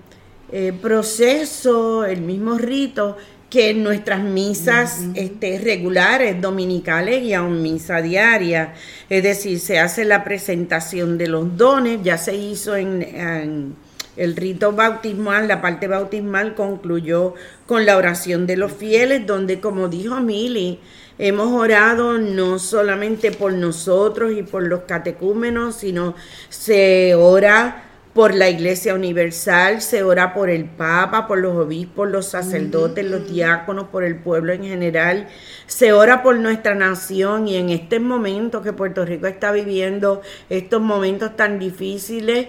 [0.51, 3.17] eh, proceso, el mismo rito
[3.49, 8.73] que en nuestras misas este, regulares, dominicales y aún misa diaria.
[9.09, 13.75] Es decir, se hace la presentación de los dones, ya se hizo en, en
[14.17, 19.87] el rito bautismal, la parte bautismal concluyó con la oración de los fieles, donde como
[19.87, 20.79] dijo Mili,
[21.17, 26.15] hemos orado no solamente por nosotros y por los catecúmenos, sino
[26.49, 27.83] se ora
[28.15, 33.29] por la Iglesia Universal, se ora por el Papa, por los obispos, los sacerdotes, los
[33.29, 35.27] diáconos, por el pueblo en general,
[35.67, 40.81] se ora por nuestra nación y en este momento que Puerto Rico está viviendo, estos
[40.81, 42.47] momentos tan difíciles,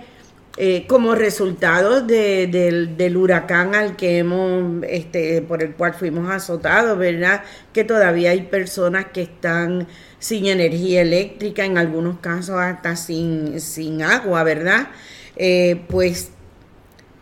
[0.57, 6.31] eh, como resultado de- del, del huracán al que hemos, este, por el cual fuimos
[6.31, 7.43] azotados, ¿verdad?
[7.73, 9.87] Que todavía hay personas que están
[10.19, 14.89] sin energía eléctrica, en algunos casos hasta sin, sin agua, ¿verdad?
[15.37, 16.33] Eh, pues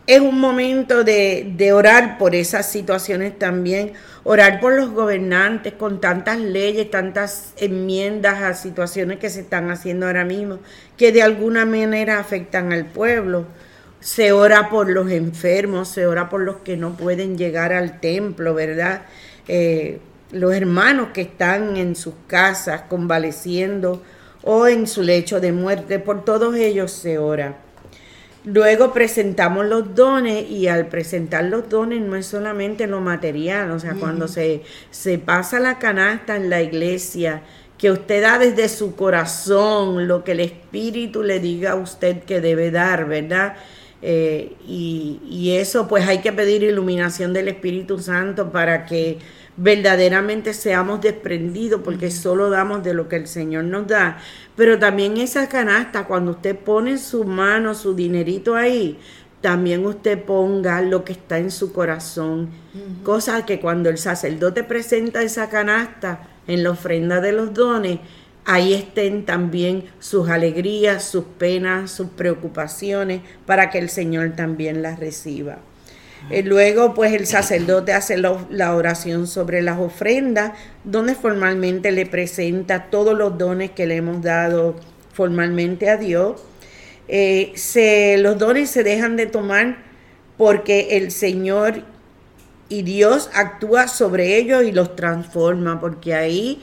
[0.07, 5.99] es un momento de, de orar por esas situaciones también, orar por los gobernantes con
[5.99, 10.59] tantas leyes, tantas enmiendas a situaciones que se están haciendo ahora mismo,
[10.97, 13.45] que de alguna manera afectan al pueblo.
[13.99, 18.53] Se ora por los enfermos, se ora por los que no pueden llegar al templo,
[18.53, 19.01] ¿verdad?
[19.47, 19.99] Eh,
[20.31, 24.03] los hermanos que están en sus casas convaleciendo
[24.43, 27.64] o en su lecho de muerte, por todos ellos se ora.
[28.45, 33.79] Luego presentamos los dones y al presentar los dones no es solamente lo material, o
[33.79, 37.41] sea, cuando se, se pasa la canasta en la iglesia,
[37.79, 42.39] que usted da desde su corazón lo que el Espíritu le diga a usted que
[42.39, 43.55] debe dar, ¿verdad?
[44.03, 49.17] Eh, y, y eso pues hay que pedir iluminación del Espíritu Santo para que
[49.57, 54.17] verdaderamente seamos desprendidos, porque solo damos de lo que el Señor nos da.
[54.55, 58.99] Pero también esa canasta, cuando usted pone en su mano su dinerito ahí,
[59.41, 62.49] también usted ponga lo que está en su corazón.
[63.03, 67.99] Cosa que cuando el sacerdote presenta esa canasta en la ofrenda de los dones,
[68.43, 74.99] ahí estén también sus alegrías, sus penas, sus preocupaciones, para que el Señor también las
[74.99, 75.59] reciba.
[76.31, 80.53] Eh, luego, pues el sacerdote hace la oración sobre las ofrendas,
[80.83, 84.75] donde formalmente le presenta todos los dones que le hemos dado
[85.13, 86.41] formalmente a Dios.
[87.07, 89.77] Eh, se, los dones se dejan de tomar
[90.37, 91.83] porque el Señor
[92.67, 96.61] y Dios actúa sobre ellos y los transforma, porque ahí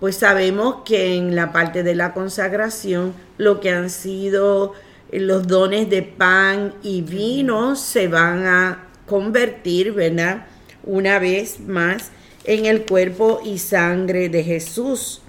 [0.00, 4.72] pues sabemos que en la parte de la consagración lo que han sido
[5.12, 10.46] los dones de pan y vino se van a convertir, ¿verdad?
[10.84, 12.12] Una vez más
[12.44, 15.20] en el cuerpo y sangre de Jesús.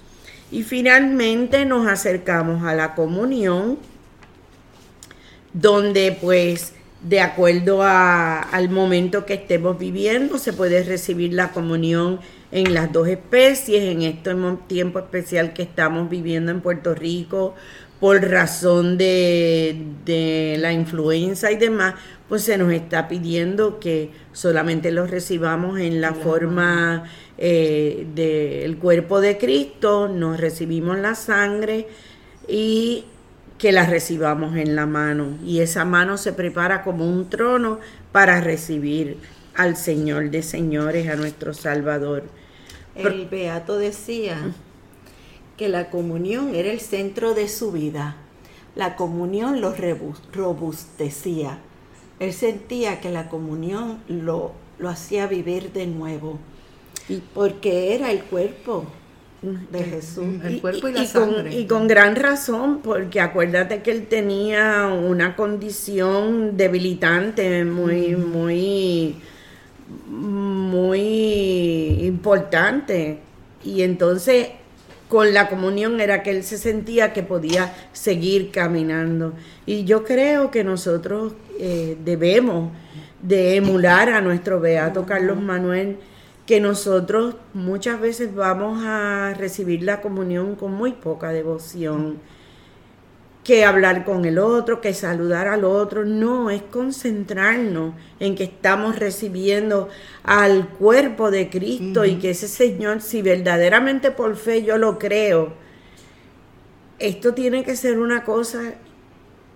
[0.53, 3.77] Y finalmente nos acercamos a la comunión,
[5.51, 6.71] donde pues
[7.01, 12.21] de acuerdo al momento que estemos viviendo se puede recibir la comunión
[12.53, 14.34] en las dos especies, en este
[14.67, 17.55] tiempo especial que estamos viviendo en Puerto Rico
[18.03, 21.95] por razón de, de la influenza y demás,
[22.27, 27.05] pues se nos está pidiendo que solamente los recibamos en la forma
[27.37, 31.87] eh, del cuerpo de Cristo, nos recibimos la sangre
[32.45, 33.05] y
[33.57, 35.37] que la recibamos en la mano.
[35.45, 37.79] Y esa mano se prepara como un trono
[38.11, 39.15] para recibir
[39.55, 42.23] al Señor de señores, a nuestro Salvador.
[42.95, 44.51] El Beato decía
[45.57, 48.17] que la comunión era el centro de su vida.
[48.75, 49.75] La comunión los
[50.33, 51.59] robustecía
[52.19, 56.39] él sentía que la comunión lo, lo hacía vivir de nuevo,
[57.33, 58.85] porque era el cuerpo
[59.41, 60.25] de Jesús.
[60.43, 65.35] El cuerpo y, la Con, y con gran razón, porque acuérdate que él tenía una
[65.35, 69.15] condición debilitante muy, muy,
[70.07, 70.99] muy
[72.05, 73.19] importante.
[73.65, 74.49] Y entonces
[75.14, 79.34] con la comunión era que él se sentía que podía seguir caminando.
[79.68, 82.72] Y yo creo que nosotros eh, debemos
[83.22, 85.97] de emular a nuestro Beato Carlos Manuel,
[86.47, 92.18] que nosotros muchas veces vamos a recibir la comunión con muy poca devoción
[93.43, 96.05] que hablar con el otro, que saludar al otro.
[96.05, 99.89] No, es concentrarnos en que estamos recibiendo
[100.23, 105.53] al cuerpo de Cristo y que ese Señor, si verdaderamente por fe yo lo creo,
[106.99, 108.75] esto tiene que ser una cosa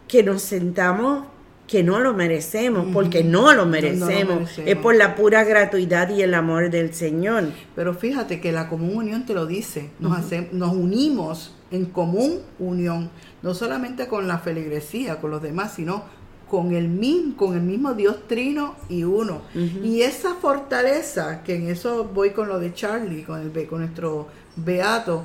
[0.07, 1.25] que nos sentamos
[1.67, 4.57] que no lo merecemos, porque no lo merecemos.
[4.57, 7.49] Es por la pura gratuidad y el amor del Señor.
[7.75, 10.17] Pero fíjate que la común unión te lo dice, nos,
[10.53, 13.09] nos unimos en común unión,
[13.47, 16.03] no solamente con la feligresía, con los demás, sino
[16.49, 19.41] con el mismo, con el mismo Dios trino y uno.
[19.55, 24.27] Y esa fortaleza, que en eso voy con lo de Charlie, con el con nuestro
[24.57, 25.23] beato,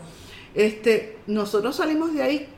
[0.54, 2.48] este, nosotros salimos de ahí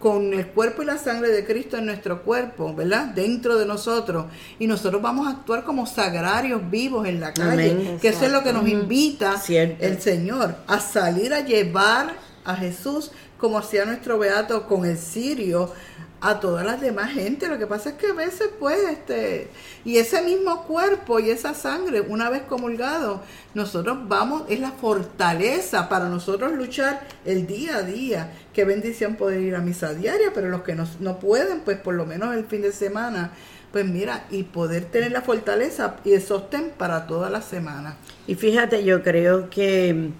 [0.00, 3.06] con el cuerpo y la sangre de Cristo en nuestro cuerpo, ¿verdad?
[3.06, 4.26] Dentro de nosotros.
[4.58, 8.42] Y nosotros vamos a actuar como sagrarios vivos en la calle, que eso es lo
[8.42, 14.66] que nos invita el Señor, a salir a llevar a Jesús, como hacía nuestro beato
[14.66, 15.70] con el sirio,
[16.20, 17.46] a todas las demás gente.
[17.46, 19.48] Lo que pasa es que a veces, pues, este,
[19.84, 23.22] y ese mismo cuerpo y esa sangre, una vez comulgado,
[23.54, 28.32] nosotros vamos, es la fortaleza para nosotros luchar el día a día.
[28.52, 31.94] Qué bendición poder ir a misa diaria, pero los que no, no pueden, pues por
[31.94, 33.32] lo menos el fin de semana,
[33.70, 37.96] pues mira, y poder tener la fortaleza y el sostén para toda la semana.
[38.26, 40.10] Y fíjate, yo creo que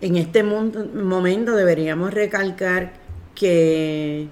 [0.00, 2.94] en este momento deberíamos recalcar
[3.34, 4.28] que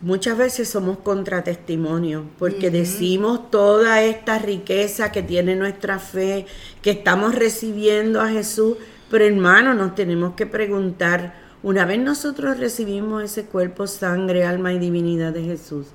[0.00, 6.46] muchas veces somos contratestimonios porque decimos toda esta riqueza que tiene nuestra fe,
[6.82, 8.76] que estamos recibiendo a Jesús,
[9.10, 14.78] pero hermano, nos tenemos que preguntar, una vez nosotros recibimos ese cuerpo, sangre, alma y
[14.78, 15.86] divinidad de Jesús,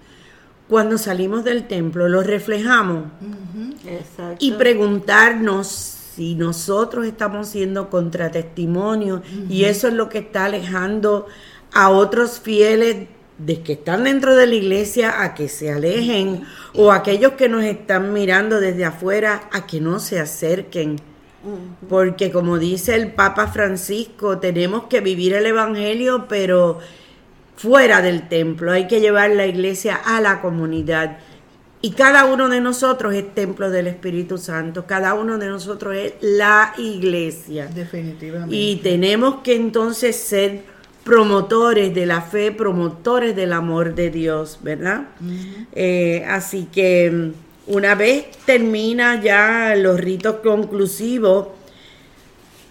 [0.68, 3.06] cuando salimos del templo lo reflejamos
[4.40, 11.28] y preguntarnos si nosotros estamos siendo contratestimonios y eso es lo que está alejando
[11.72, 13.08] a otros fieles
[13.38, 16.44] de que están dentro de la iglesia a que se alejen
[16.76, 20.98] o aquellos que nos están mirando desde afuera a que no se acerquen.
[21.88, 26.80] Porque como dice el Papa Francisco, tenemos que vivir el Evangelio, pero
[27.56, 28.74] fuera del templo.
[28.74, 31.20] Hay que llevar la iglesia a la comunidad.
[31.82, 34.86] Y cada uno de nosotros es templo del Espíritu Santo.
[34.86, 37.68] Cada uno de nosotros es la iglesia.
[37.68, 38.54] Definitivamente.
[38.54, 40.64] Y tenemos que entonces ser
[41.06, 45.08] promotores de la fe, promotores del amor de Dios, ¿verdad?
[45.74, 51.48] Eh, así que mm, una vez termina ya los ritos conclusivos,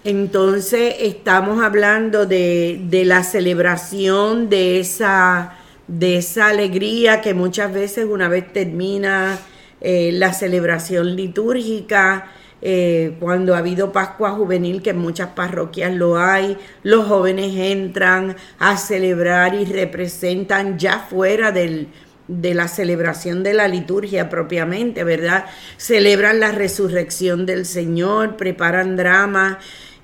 [0.04, 5.58] entonces estamos hablando de, de la celebración de esa,
[5.88, 9.38] de esa alegría que muchas veces una vez termina
[9.80, 12.30] eh, la celebración litúrgica,
[12.60, 18.36] eh, cuando ha habido Pascua Juvenil, que en muchas parroquias lo hay, los jóvenes entran
[18.58, 21.88] a celebrar y representan ya fuera del,
[22.26, 25.46] de la celebración de la liturgia propiamente, ¿verdad?
[25.76, 29.58] Celebran la resurrección del Señor, preparan drama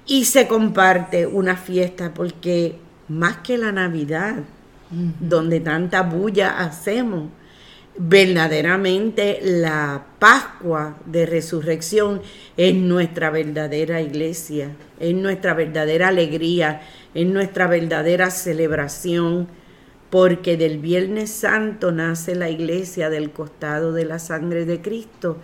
[0.07, 2.76] y se comparte una fiesta, porque
[3.09, 4.37] más que la Navidad,
[5.20, 7.30] donde tanta bulla hacemos,
[7.97, 12.22] verdaderamente la Pascua de resurrección
[12.57, 16.82] es nuestra verdadera iglesia, es nuestra verdadera alegría,
[17.14, 19.49] es nuestra verdadera celebración,
[20.11, 25.38] porque del Viernes Santo nace la iglesia del costado de la sangre de Cristo.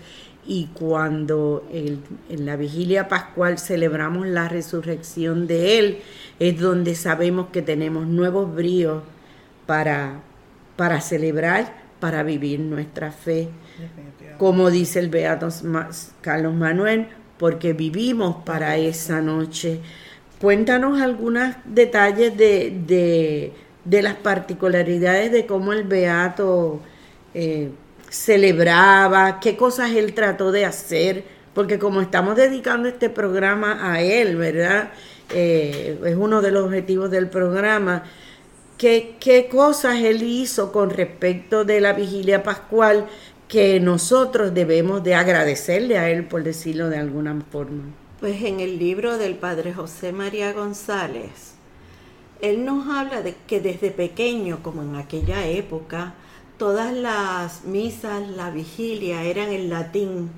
[0.47, 5.99] Y cuando en la vigilia pascual celebramos la resurrección de Él,
[6.39, 9.03] es donde sabemos que tenemos nuevos bríos
[9.71, 10.15] para,
[10.75, 13.49] para celebrar, para vivir nuestra fe.
[14.37, 15.49] Como dice el Beato
[16.23, 17.07] Carlos Manuel,
[17.39, 19.79] porque vivimos para esa noche.
[20.41, 23.53] Cuéntanos algunos detalles de, de-
[23.85, 26.81] de las particularidades de cómo el Beato
[27.33, 27.71] eh,
[28.11, 31.23] celebraba, qué cosas él trató de hacer,
[31.55, 34.91] porque como estamos dedicando este programa a él, ¿verdad?
[35.33, 38.03] Eh, es uno de los objetivos del programa.
[38.81, 43.07] ¿Qué, ¿Qué cosas él hizo con respecto de la vigilia pascual
[43.47, 47.83] que nosotros debemos de agradecerle a él, por decirlo de alguna forma?
[48.21, 51.57] Pues en el libro del padre José María González,
[52.41, 56.15] él nos habla de que desde pequeño, como en aquella época,
[56.57, 60.31] todas las misas, la vigilia eran en latín,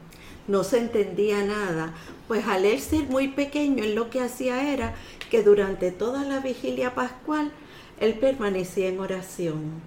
[0.49, 1.95] no se entendía nada.
[2.26, 4.97] Pues al él ser muy pequeño, él lo que hacía era
[5.30, 7.53] que durante toda la vigilia pascual,
[8.03, 9.81] él permanecía en oración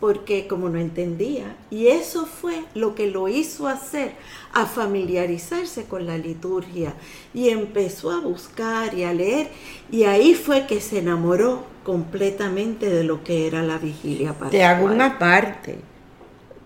[0.00, 4.12] porque como no entendía, y eso fue lo que lo hizo hacer,
[4.52, 6.94] a familiarizarse con la liturgia,
[7.32, 9.48] y empezó a buscar y a leer,
[9.90, 14.50] y ahí fue que se enamoró completamente de lo que era la vigilia pascual.
[14.50, 15.78] Te hago una parte.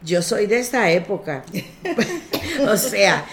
[0.03, 1.45] Yo soy de esa época.
[2.69, 3.27] o sea,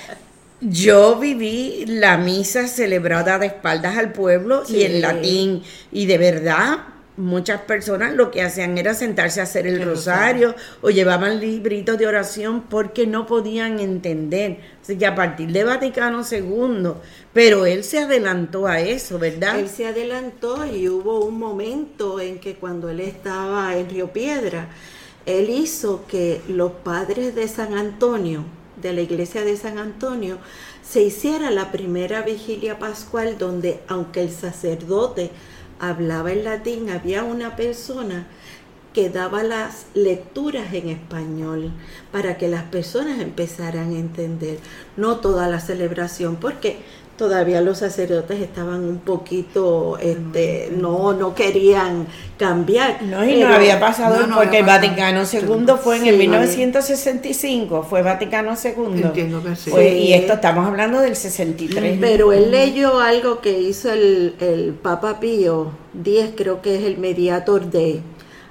[0.60, 5.64] yo viví la misa celebrada de espaldas al pueblo y en latín.
[5.94, 6.80] Y de verdad,
[7.18, 11.98] muchas personas lo que hacían era sentarse a hacer el, El rosario, o llevaban libritos
[11.98, 14.60] de oración porque no podían entender.
[14.82, 16.92] Así que a partir de Vaticano II,
[17.34, 19.60] pero él se adelantó a eso, ¿verdad?
[19.60, 24.70] Él se adelantó y hubo un momento en que cuando él estaba en Río Piedra,
[25.26, 28.46] él hizo que los padres de San Antonio,
[28.82, 30.38] de la iglesia de San Antonio,
[30.88, 35.32] se hiciera la primera vigilia pascual donde, aunque el sacerdote
[35.80, 38.28] hablaba en latín, había una persona
[38.94, 41.72] que daba las lecturas en español
[42.12, 44.58] para que las personas empezaran a entender,
[44.96, 46.80] no toda la celebración, porque
[47.18, 52.08] todavía los sacerdotes estaban un poquito, este, no, no querían
[52.38, 53.02] cambiar.
[53.04, 55.24] No, y pero- no había pasado no, no porque el Vaticano.
[55.24, 56.20] II fue en el Sí.
[56.22, 59.02] 1965, fue Vaticano II.
[59.02, 59.70] Entiendo que sí.
[59.72, 61.98] Fue- y esto estamos hablando del 63.
[62.00, 65.72] Pero él leyó algo que hizo el, el Papa Pío
[66.04, 68.02] X, creo que es el Mediator de.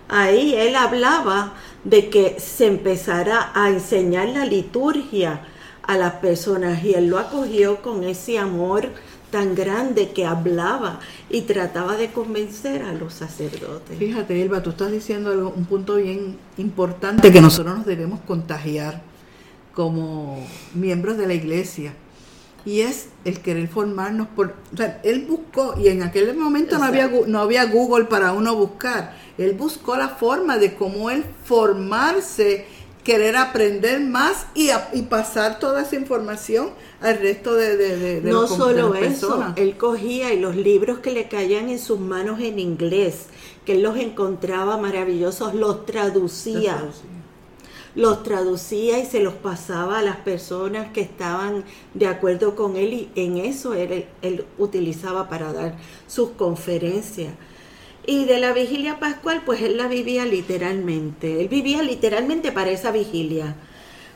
[0.08, 1.54] Ahí él hablaba
[1.84, 5.40] de que se empezara a enseñar la liturgia
[5.86, 8.88] a las personas y él lo acogió con ese amor
[9.30, 13.98] tan grande que hablaba y trataba de convencer a los sacerdotes.
[13.98, 19.02] Fíjate, Elba, tú estás diciendo algo- un punto bien importante que nosotros nos debemos contagiar
[19.74, 20.38] como
[20.74, 21.92] miembros de la iglesia.
[22.64, 24.54] Y es el querer formarnos por...
[24.72, 28.56] O sea, él buscó, y en aquel momento no había, no había Google para uno
[28.56, 32.66] buscar, él buscó la forma de cómo él formarse
[33.06, 38.20] querer aprender más y, a- y pasar toda esa información al resto de, de, de-
[38.20, 41.78] de no los- solo las eso, él cogía y los libros que le caían en
[41.78, 43.26] sus manos en inglés,
[43.64, 46.82] que él los encontraba maravillosos, los traducía.
[47.94, 52.92] los traducía y se los pasaba a las personas que estaban de acuerdo con él
[52.92, 55.76] y en eso él, él utilizaba para dar
[56.06, 57.32] sus conferencias.
[58.06, 61.40] Y de la vigilia pascual, pues él la vivía literalmente.
[61.40, 63.56] Él vivía literalmente para esa vigilia,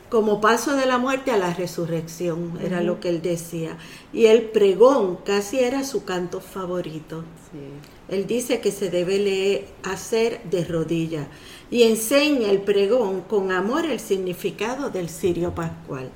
[0.09, 3.77] como paso de la muerte a la resurrección, era lo que él decía.
[4.11, 7.23] Y el pregón casi era su canto favorito.
[8.09, 11.27] Él dice que se debe leer, hacer de rodillas
[11.69, 16.09] y enseña el pregón con amor el significado del cirio pascual.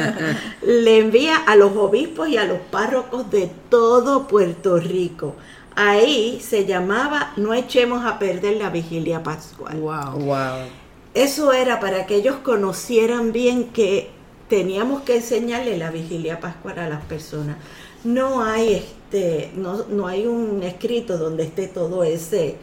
[0.62, 5.34] le envía a los obispos y a los párrocos de todo Puerto Rico.
[5.76, 9.78] Ahí se llamaba No echemos a perder la vigilia pascual.
[9.78, 10.24] Wow.
[10.24, 10.66] wow.
[11.14, 14.10] Eso era para que ellos conocieran bien que
[14.48, 17.56] teníamos que enseñarle la vigilia pascual a las personas.
[18.04, 22.56] No hay este, no, no hay un escrito donde esté todo ese,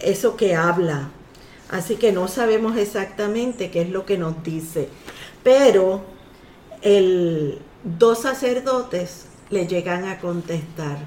[0.00, 1.10] eso que habla.
[1.70, 4.88] Así que no sabemos exactamente qué es lo que nos dice.
[5.42, 6.02] Pero
[6.82, 10.98] el, dos sacerdotes le llegan a contestar.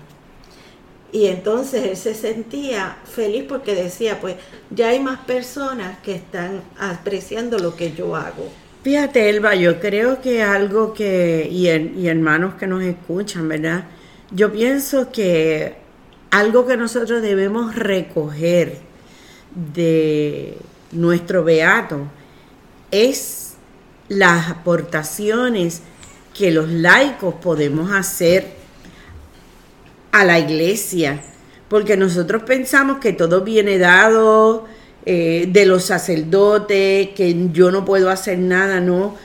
[1.12, 4.36] Y entonces él se sentía feliz porque decía, pues
[4.70, 8.48] ya hay más personas que están apreciando lo que yo hago.
[8.84, 13.86] Fíjate, Elba, yo creo que algo que, y, y hermanos que nos escuchan, ¿verdad?
[14.32, 15.76] Yo pienso que
[16.32, 18.91] algo que nosotros debemos recoger
[19.56, 20.58] de
[20.92, 22.08] nuestro beato
[22.92, 23.54] es
[24.08, 25.82] las aportaciones
[26.34, 28.48] que los laicos podemos hacer
[30.12, 31.22] a la iglesia,
[31.70, 34.66] porque nosotros pensamos que todo viene dado
[35.06, 39.16] eh, de los sacerdotes, que yo no puedo hacer nada, no.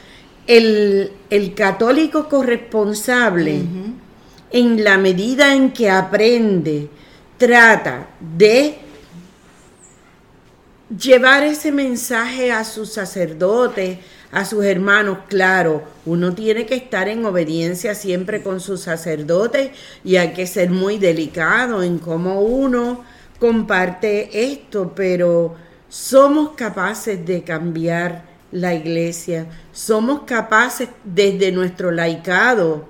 [0.47, 3.63] El, el católico corresponsable,
[4.53, 6.89] en la medida en que aprende,
[7.37, 8.86] trata de
[10.89, 13.99] llevar ese mensaje a sus sacerdotes,
[14.33, 19.71] a sus hermanos, claro, uno tiene que estar en obediencia siempre con sus sacerdotes
[20.05, 23.05] y hay que ser muy delicado en cómo uno
[23.39, 25.57] comparte esto, pero
[25.89, 32.89] somos capaces de cambiar la iglesia, somos capaces desde nuestro laicado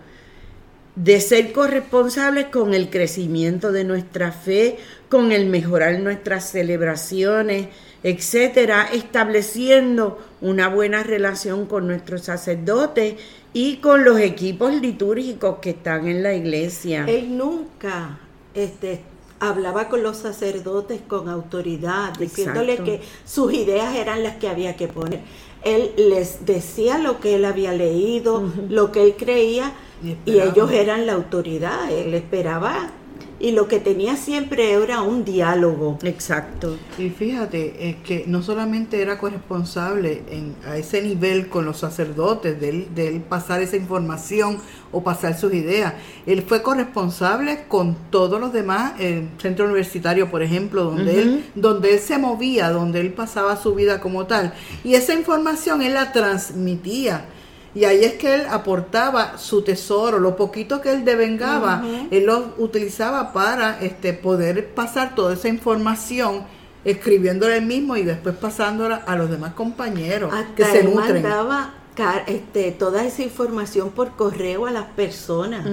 [0.96, 4.78] de ser corresponsables con el crecimiento de nuestra fe,
[5.10, 7.68] con el mejorar nuestras celebraciones,
[8.06, 13.16] etcétera, estableciendo una buena relación con nuestros sacerdotes
[13.52, 17.04] y con los equipos litúrgicos que están en la iglesia.
[17.08, 18.20] Él nunca
[18.54, 19.00] este,
[19.40, 22.92] hablaba con los sacerdotes con autoridad, diciéndole Exacto.
[22.92, 25.22] que sus ideas eran las que había que poner.
[25.64, 29.72] Él les decía lo que él había leído, lo que él creía,
[30.24, 31.90] Y ellos eran la autoridad.
[31.90, 32.92] Él esperaba.
[33.38, 35.98] Y lo que tenía siempre era un diálogo.
[36.02, 36.78] Exacto.
[36.98, 42.58] Y fíjate, es que no solamente era corresponsable en, a ese nivel con los sacerdotes,
[42.60, 44.58] de él, de él pasar esa información
[44.92, 50.42] o pasar sus ideas, él fue corresponsable con todos los demás, el centro universitario, por
[50.42, 54.54] ejemplo, donde, él, donde él se movía, donde él pasaba su vida como tal.
[54.84, 57.26] Y esa información él la transmitía.
[57.76, 62.54] Y ahí es que él aportaba su tesoro, lo poquito que él devengaba, él lo
[62.56, 66.44] utilizaba para este, poder pasar toda esa información,
[66.86, 71.22] escribiéndola él mismo y después pasándola a los demás compañeros que se él nutren.
[71.22, 71.74] mandaba
[72.26, 75.66] este, toda esa información por correo a las personas,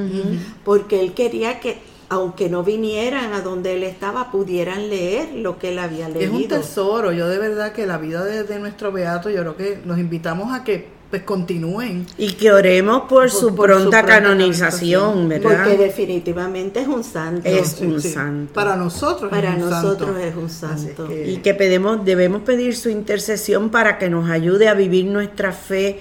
[0.66, 5.70] porque él quería que aunque no vinieran a donde él estaba, pudieran leer lo que
[5.70, 6.36] él había leído.
[6.36, 9.58] Es un tesoro, yo de verdad que la vida de, de nuestro beato, yo creo
[9.58, 12.08] que nos invitamos a que pues continúen.
[12.18, 15.30] Y que oremos por, Por- su por su pronta canonización, canonización.
[15.30, 15.64] ¿verdad?
[15.64, 17.48] Porque definitivamente es un santo.
[17.48, 18.10] Es un sí.
[18.10, 18.52] santo.
[18.54, 20.26] Para nosotros Para es un nosotros santo.
[20.26, 21.08] es un santo.
[21.08, 25.52] que- Y que pedimos, debemos pedir su intercesión para que nos ayude a vivir nuestra
[25.52, 26.00] fe,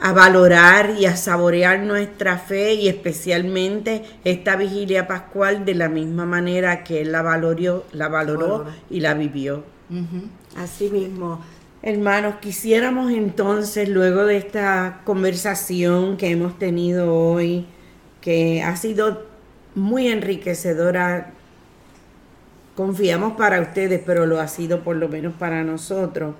[0.00, 6.24] a valorar y a saborear nuestra fe y especialmente esta vigilia pascual de la misma
[6.24, 9.64] manera que él la valoró, la valoró y la vivió.
[10.56, 11.40] Así mismo.
[11.84, 17.66] Hermanos, quisiéramos entonces, luego de esta conversación que hemos tenido hoy,
[18.20, 19.26] que ha sido
[19.74, 21.32] muy enriquecedora,
[22.76, 26.36] confiamos para ustedes, pero lo ha sido por lo menos para nosotros,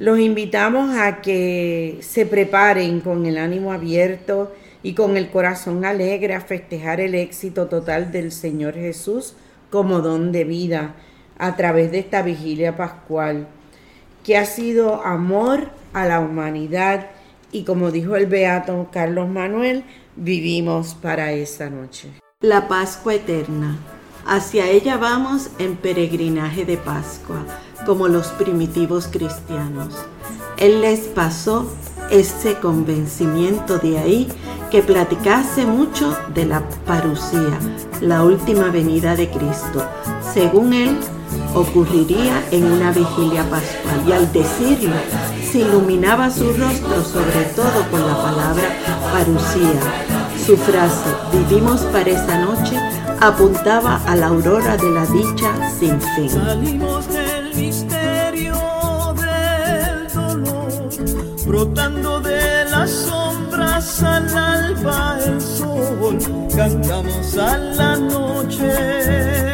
[0.00, 4.52] los invitamos a que se preparen con el ánimo abierto
[4.82, 9.36] y con el corazón alegre a festejar el éxito total del Señor Jesús
[9.70, 10.96] como don de vida
[11.38, 13.46] a través de esta vigilia pascual
[14.24, 17.10] que ha sido amor a la humanidad
[17.52, 19.84] y como dijo el beato Carlos Manuel,
[20.16, 22.10] vivimos para esa noche.
[22.40, 23.78] La Pascua Eterna.
[24.26, 27.44] Hacia ella vamos en peregrinaje de Pascua,
[27.86, 29.94] como los primitivos cristianos.
[30.56, 31.70] Él les pasó
[32.10, 34.28] ese convencimiento de ahí
[34.70, 37.58] que platicase mucho de la parucía,
[38.00, 39.86] la última venida de Cristo.
[40.32, 40.96] Según él,
[41.54, 44.94] ocurriría en una vigilia pascual y al decirlo
[45.50, 48.64] se iluminaba su rostro sobre todo con la palabra
[49.12, 49.80] parucía.
[50.44, 52.76] Su frase, vivimos para esa noche,
[53.20, 56.28] apuntaba a la aurora de la dicha sin fin.
[56.28, 58.54] Salimos del misterio
[59.14, 60.88] del dolor,
[61.46, 66.18] brotando de las sombras al alba el sol,
[66.54, 69.53] cantamos a la noche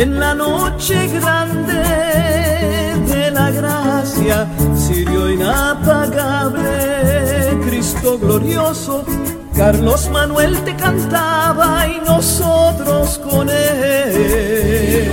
[0.00, 1.82] en la noche grande
[3.06, 6.70] de la gracia sirio inapagable
[7.66, 9.04] Cristo glorioso
[9.54, 15.10] Carlos Manuel te cantaba y nosotros con él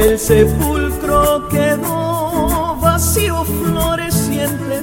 [0.00, 4.82] El sepulcro quedó vacío, floreciente,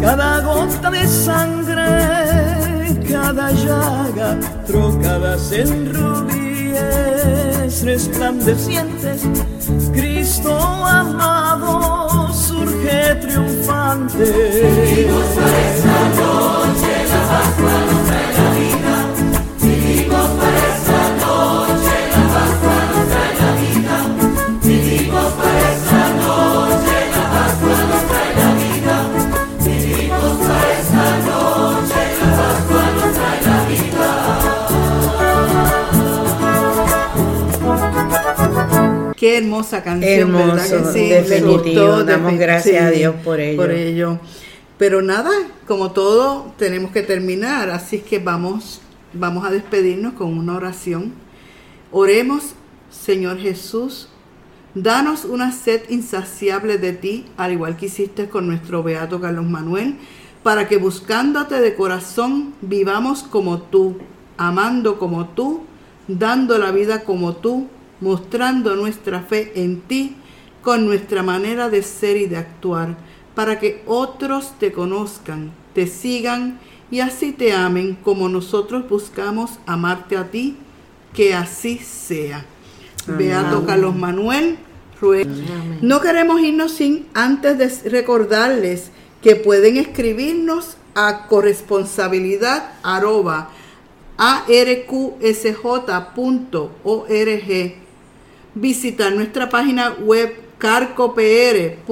[0.00, 9.20] cada gota de sangre, cada llaga, trocadas en rubíes resplandecientes.
[9.92, 15.10] Cristo amado surge triunfante.
[39.32, 41.08] Qué hermosa canción, ¿verdad que Hermoso, sí?
[41.08, 41.86] definitivo.
[41.86, 43.56] Gustó, Damos gracias a Dios por ello.
[43.56, 44.18] Por ello.
[44.76, 45.30] Pero nada,
[45.66, 48.82] como todo, tenemos que terminar, así es que vamos,
[49.14, 51.14] vamos a despedirnos con una oración.
[51.92, 52.52] Oremos,
[52.90, 54.10] Señor Jesús,
[54.74, 59.96] danos una sed insaciable de ti, al igual que hiciste con nuestro beato Carlos Manuel,
[60.42, 63.96] para que buscándote de corazón vivamos como tú,
[64.36, 65.62] amando como tú,
[66.06, 67.68] dando la vida como tú,
[68.02, 70.16] mostrando nuestra fe en ti
[70.60, 72.96] con nuestra manera de ser y de actuar,
[73.34, 80.16] para que otros te conozcan, te sigan y así te amen como nosotros buscamos amarte
[80.16, 80.56] a ti,
[81.14, 82.44] que así sea.
[83.06, 84.58] Beato Carlos Manuel,
[85.00, 85.30] ruega.
[85.80, 88.90] No queremos irnos sin antes de recordarles
[89.22, 93.50] que pueden escribirnos a corresponsabilidad arroba
[94.18, 95.02] arqsj.org,
[98.54, 101.82] visitar nuestra página web carcopr.org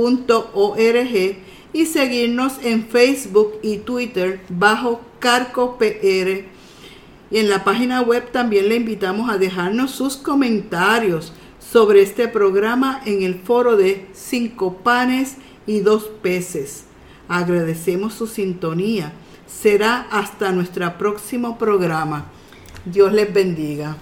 [1.73, 6.45] y seguirnos en Facebook y Twitter bajo Carco PR.
[7.31, 13.01] Y en la página web también le invitamos a dejarnos sus comentarios sobre este programa
[13.05, 15.37] en el foro de Cinco Panes
[15.67, 16.85] y Dos Peces.
[17.29, 19.13] Agradecemos su sintonía.
[19.47, 22.27] Será hasta nuestro próximo programa.
[22.85, 23.97] Dios les bendiga.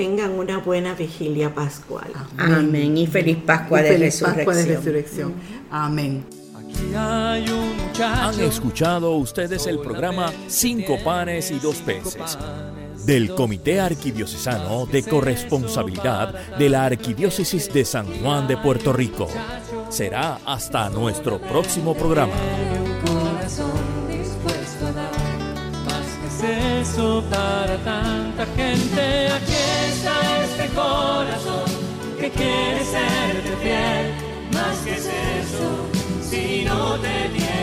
[0.00, 2.10] Tengan una buena vigilia pascual.
[2.38, 2.96] Amén.
[2.96, 4.46] Y feliz Pascua, Y de, feliz resurrección.
[4.46, 5.34] Pascua de resurrección.
[5.70, 6.24] Amén.
[6.58, 8.22] Aquí hay un muchacho.
[8.22, 12.38] Han escuchado ustedes el programa Cinco Panes y Dos Peces
[13.04, 19.28] del Comité Arquidiocesano de Corresponsabilidad de la Arquidiócesis de San Juan de Puerto Rico.
[19.90, 22.32] Será hasta nuestro próximo programa.
[22.32, 23.70] un corazón
[24.08, 25.12] dispuesto a dar
[25.84, 27.76] más que es eso para
[28.40, 29.52] tanta gente, aquí
[29.92, 31.64] está este corazón
[32.18, 34.14] que quiere serte fiel.
[34.52, 35.88] Más que es eso,
[36.22, 37.59] si no te tienes.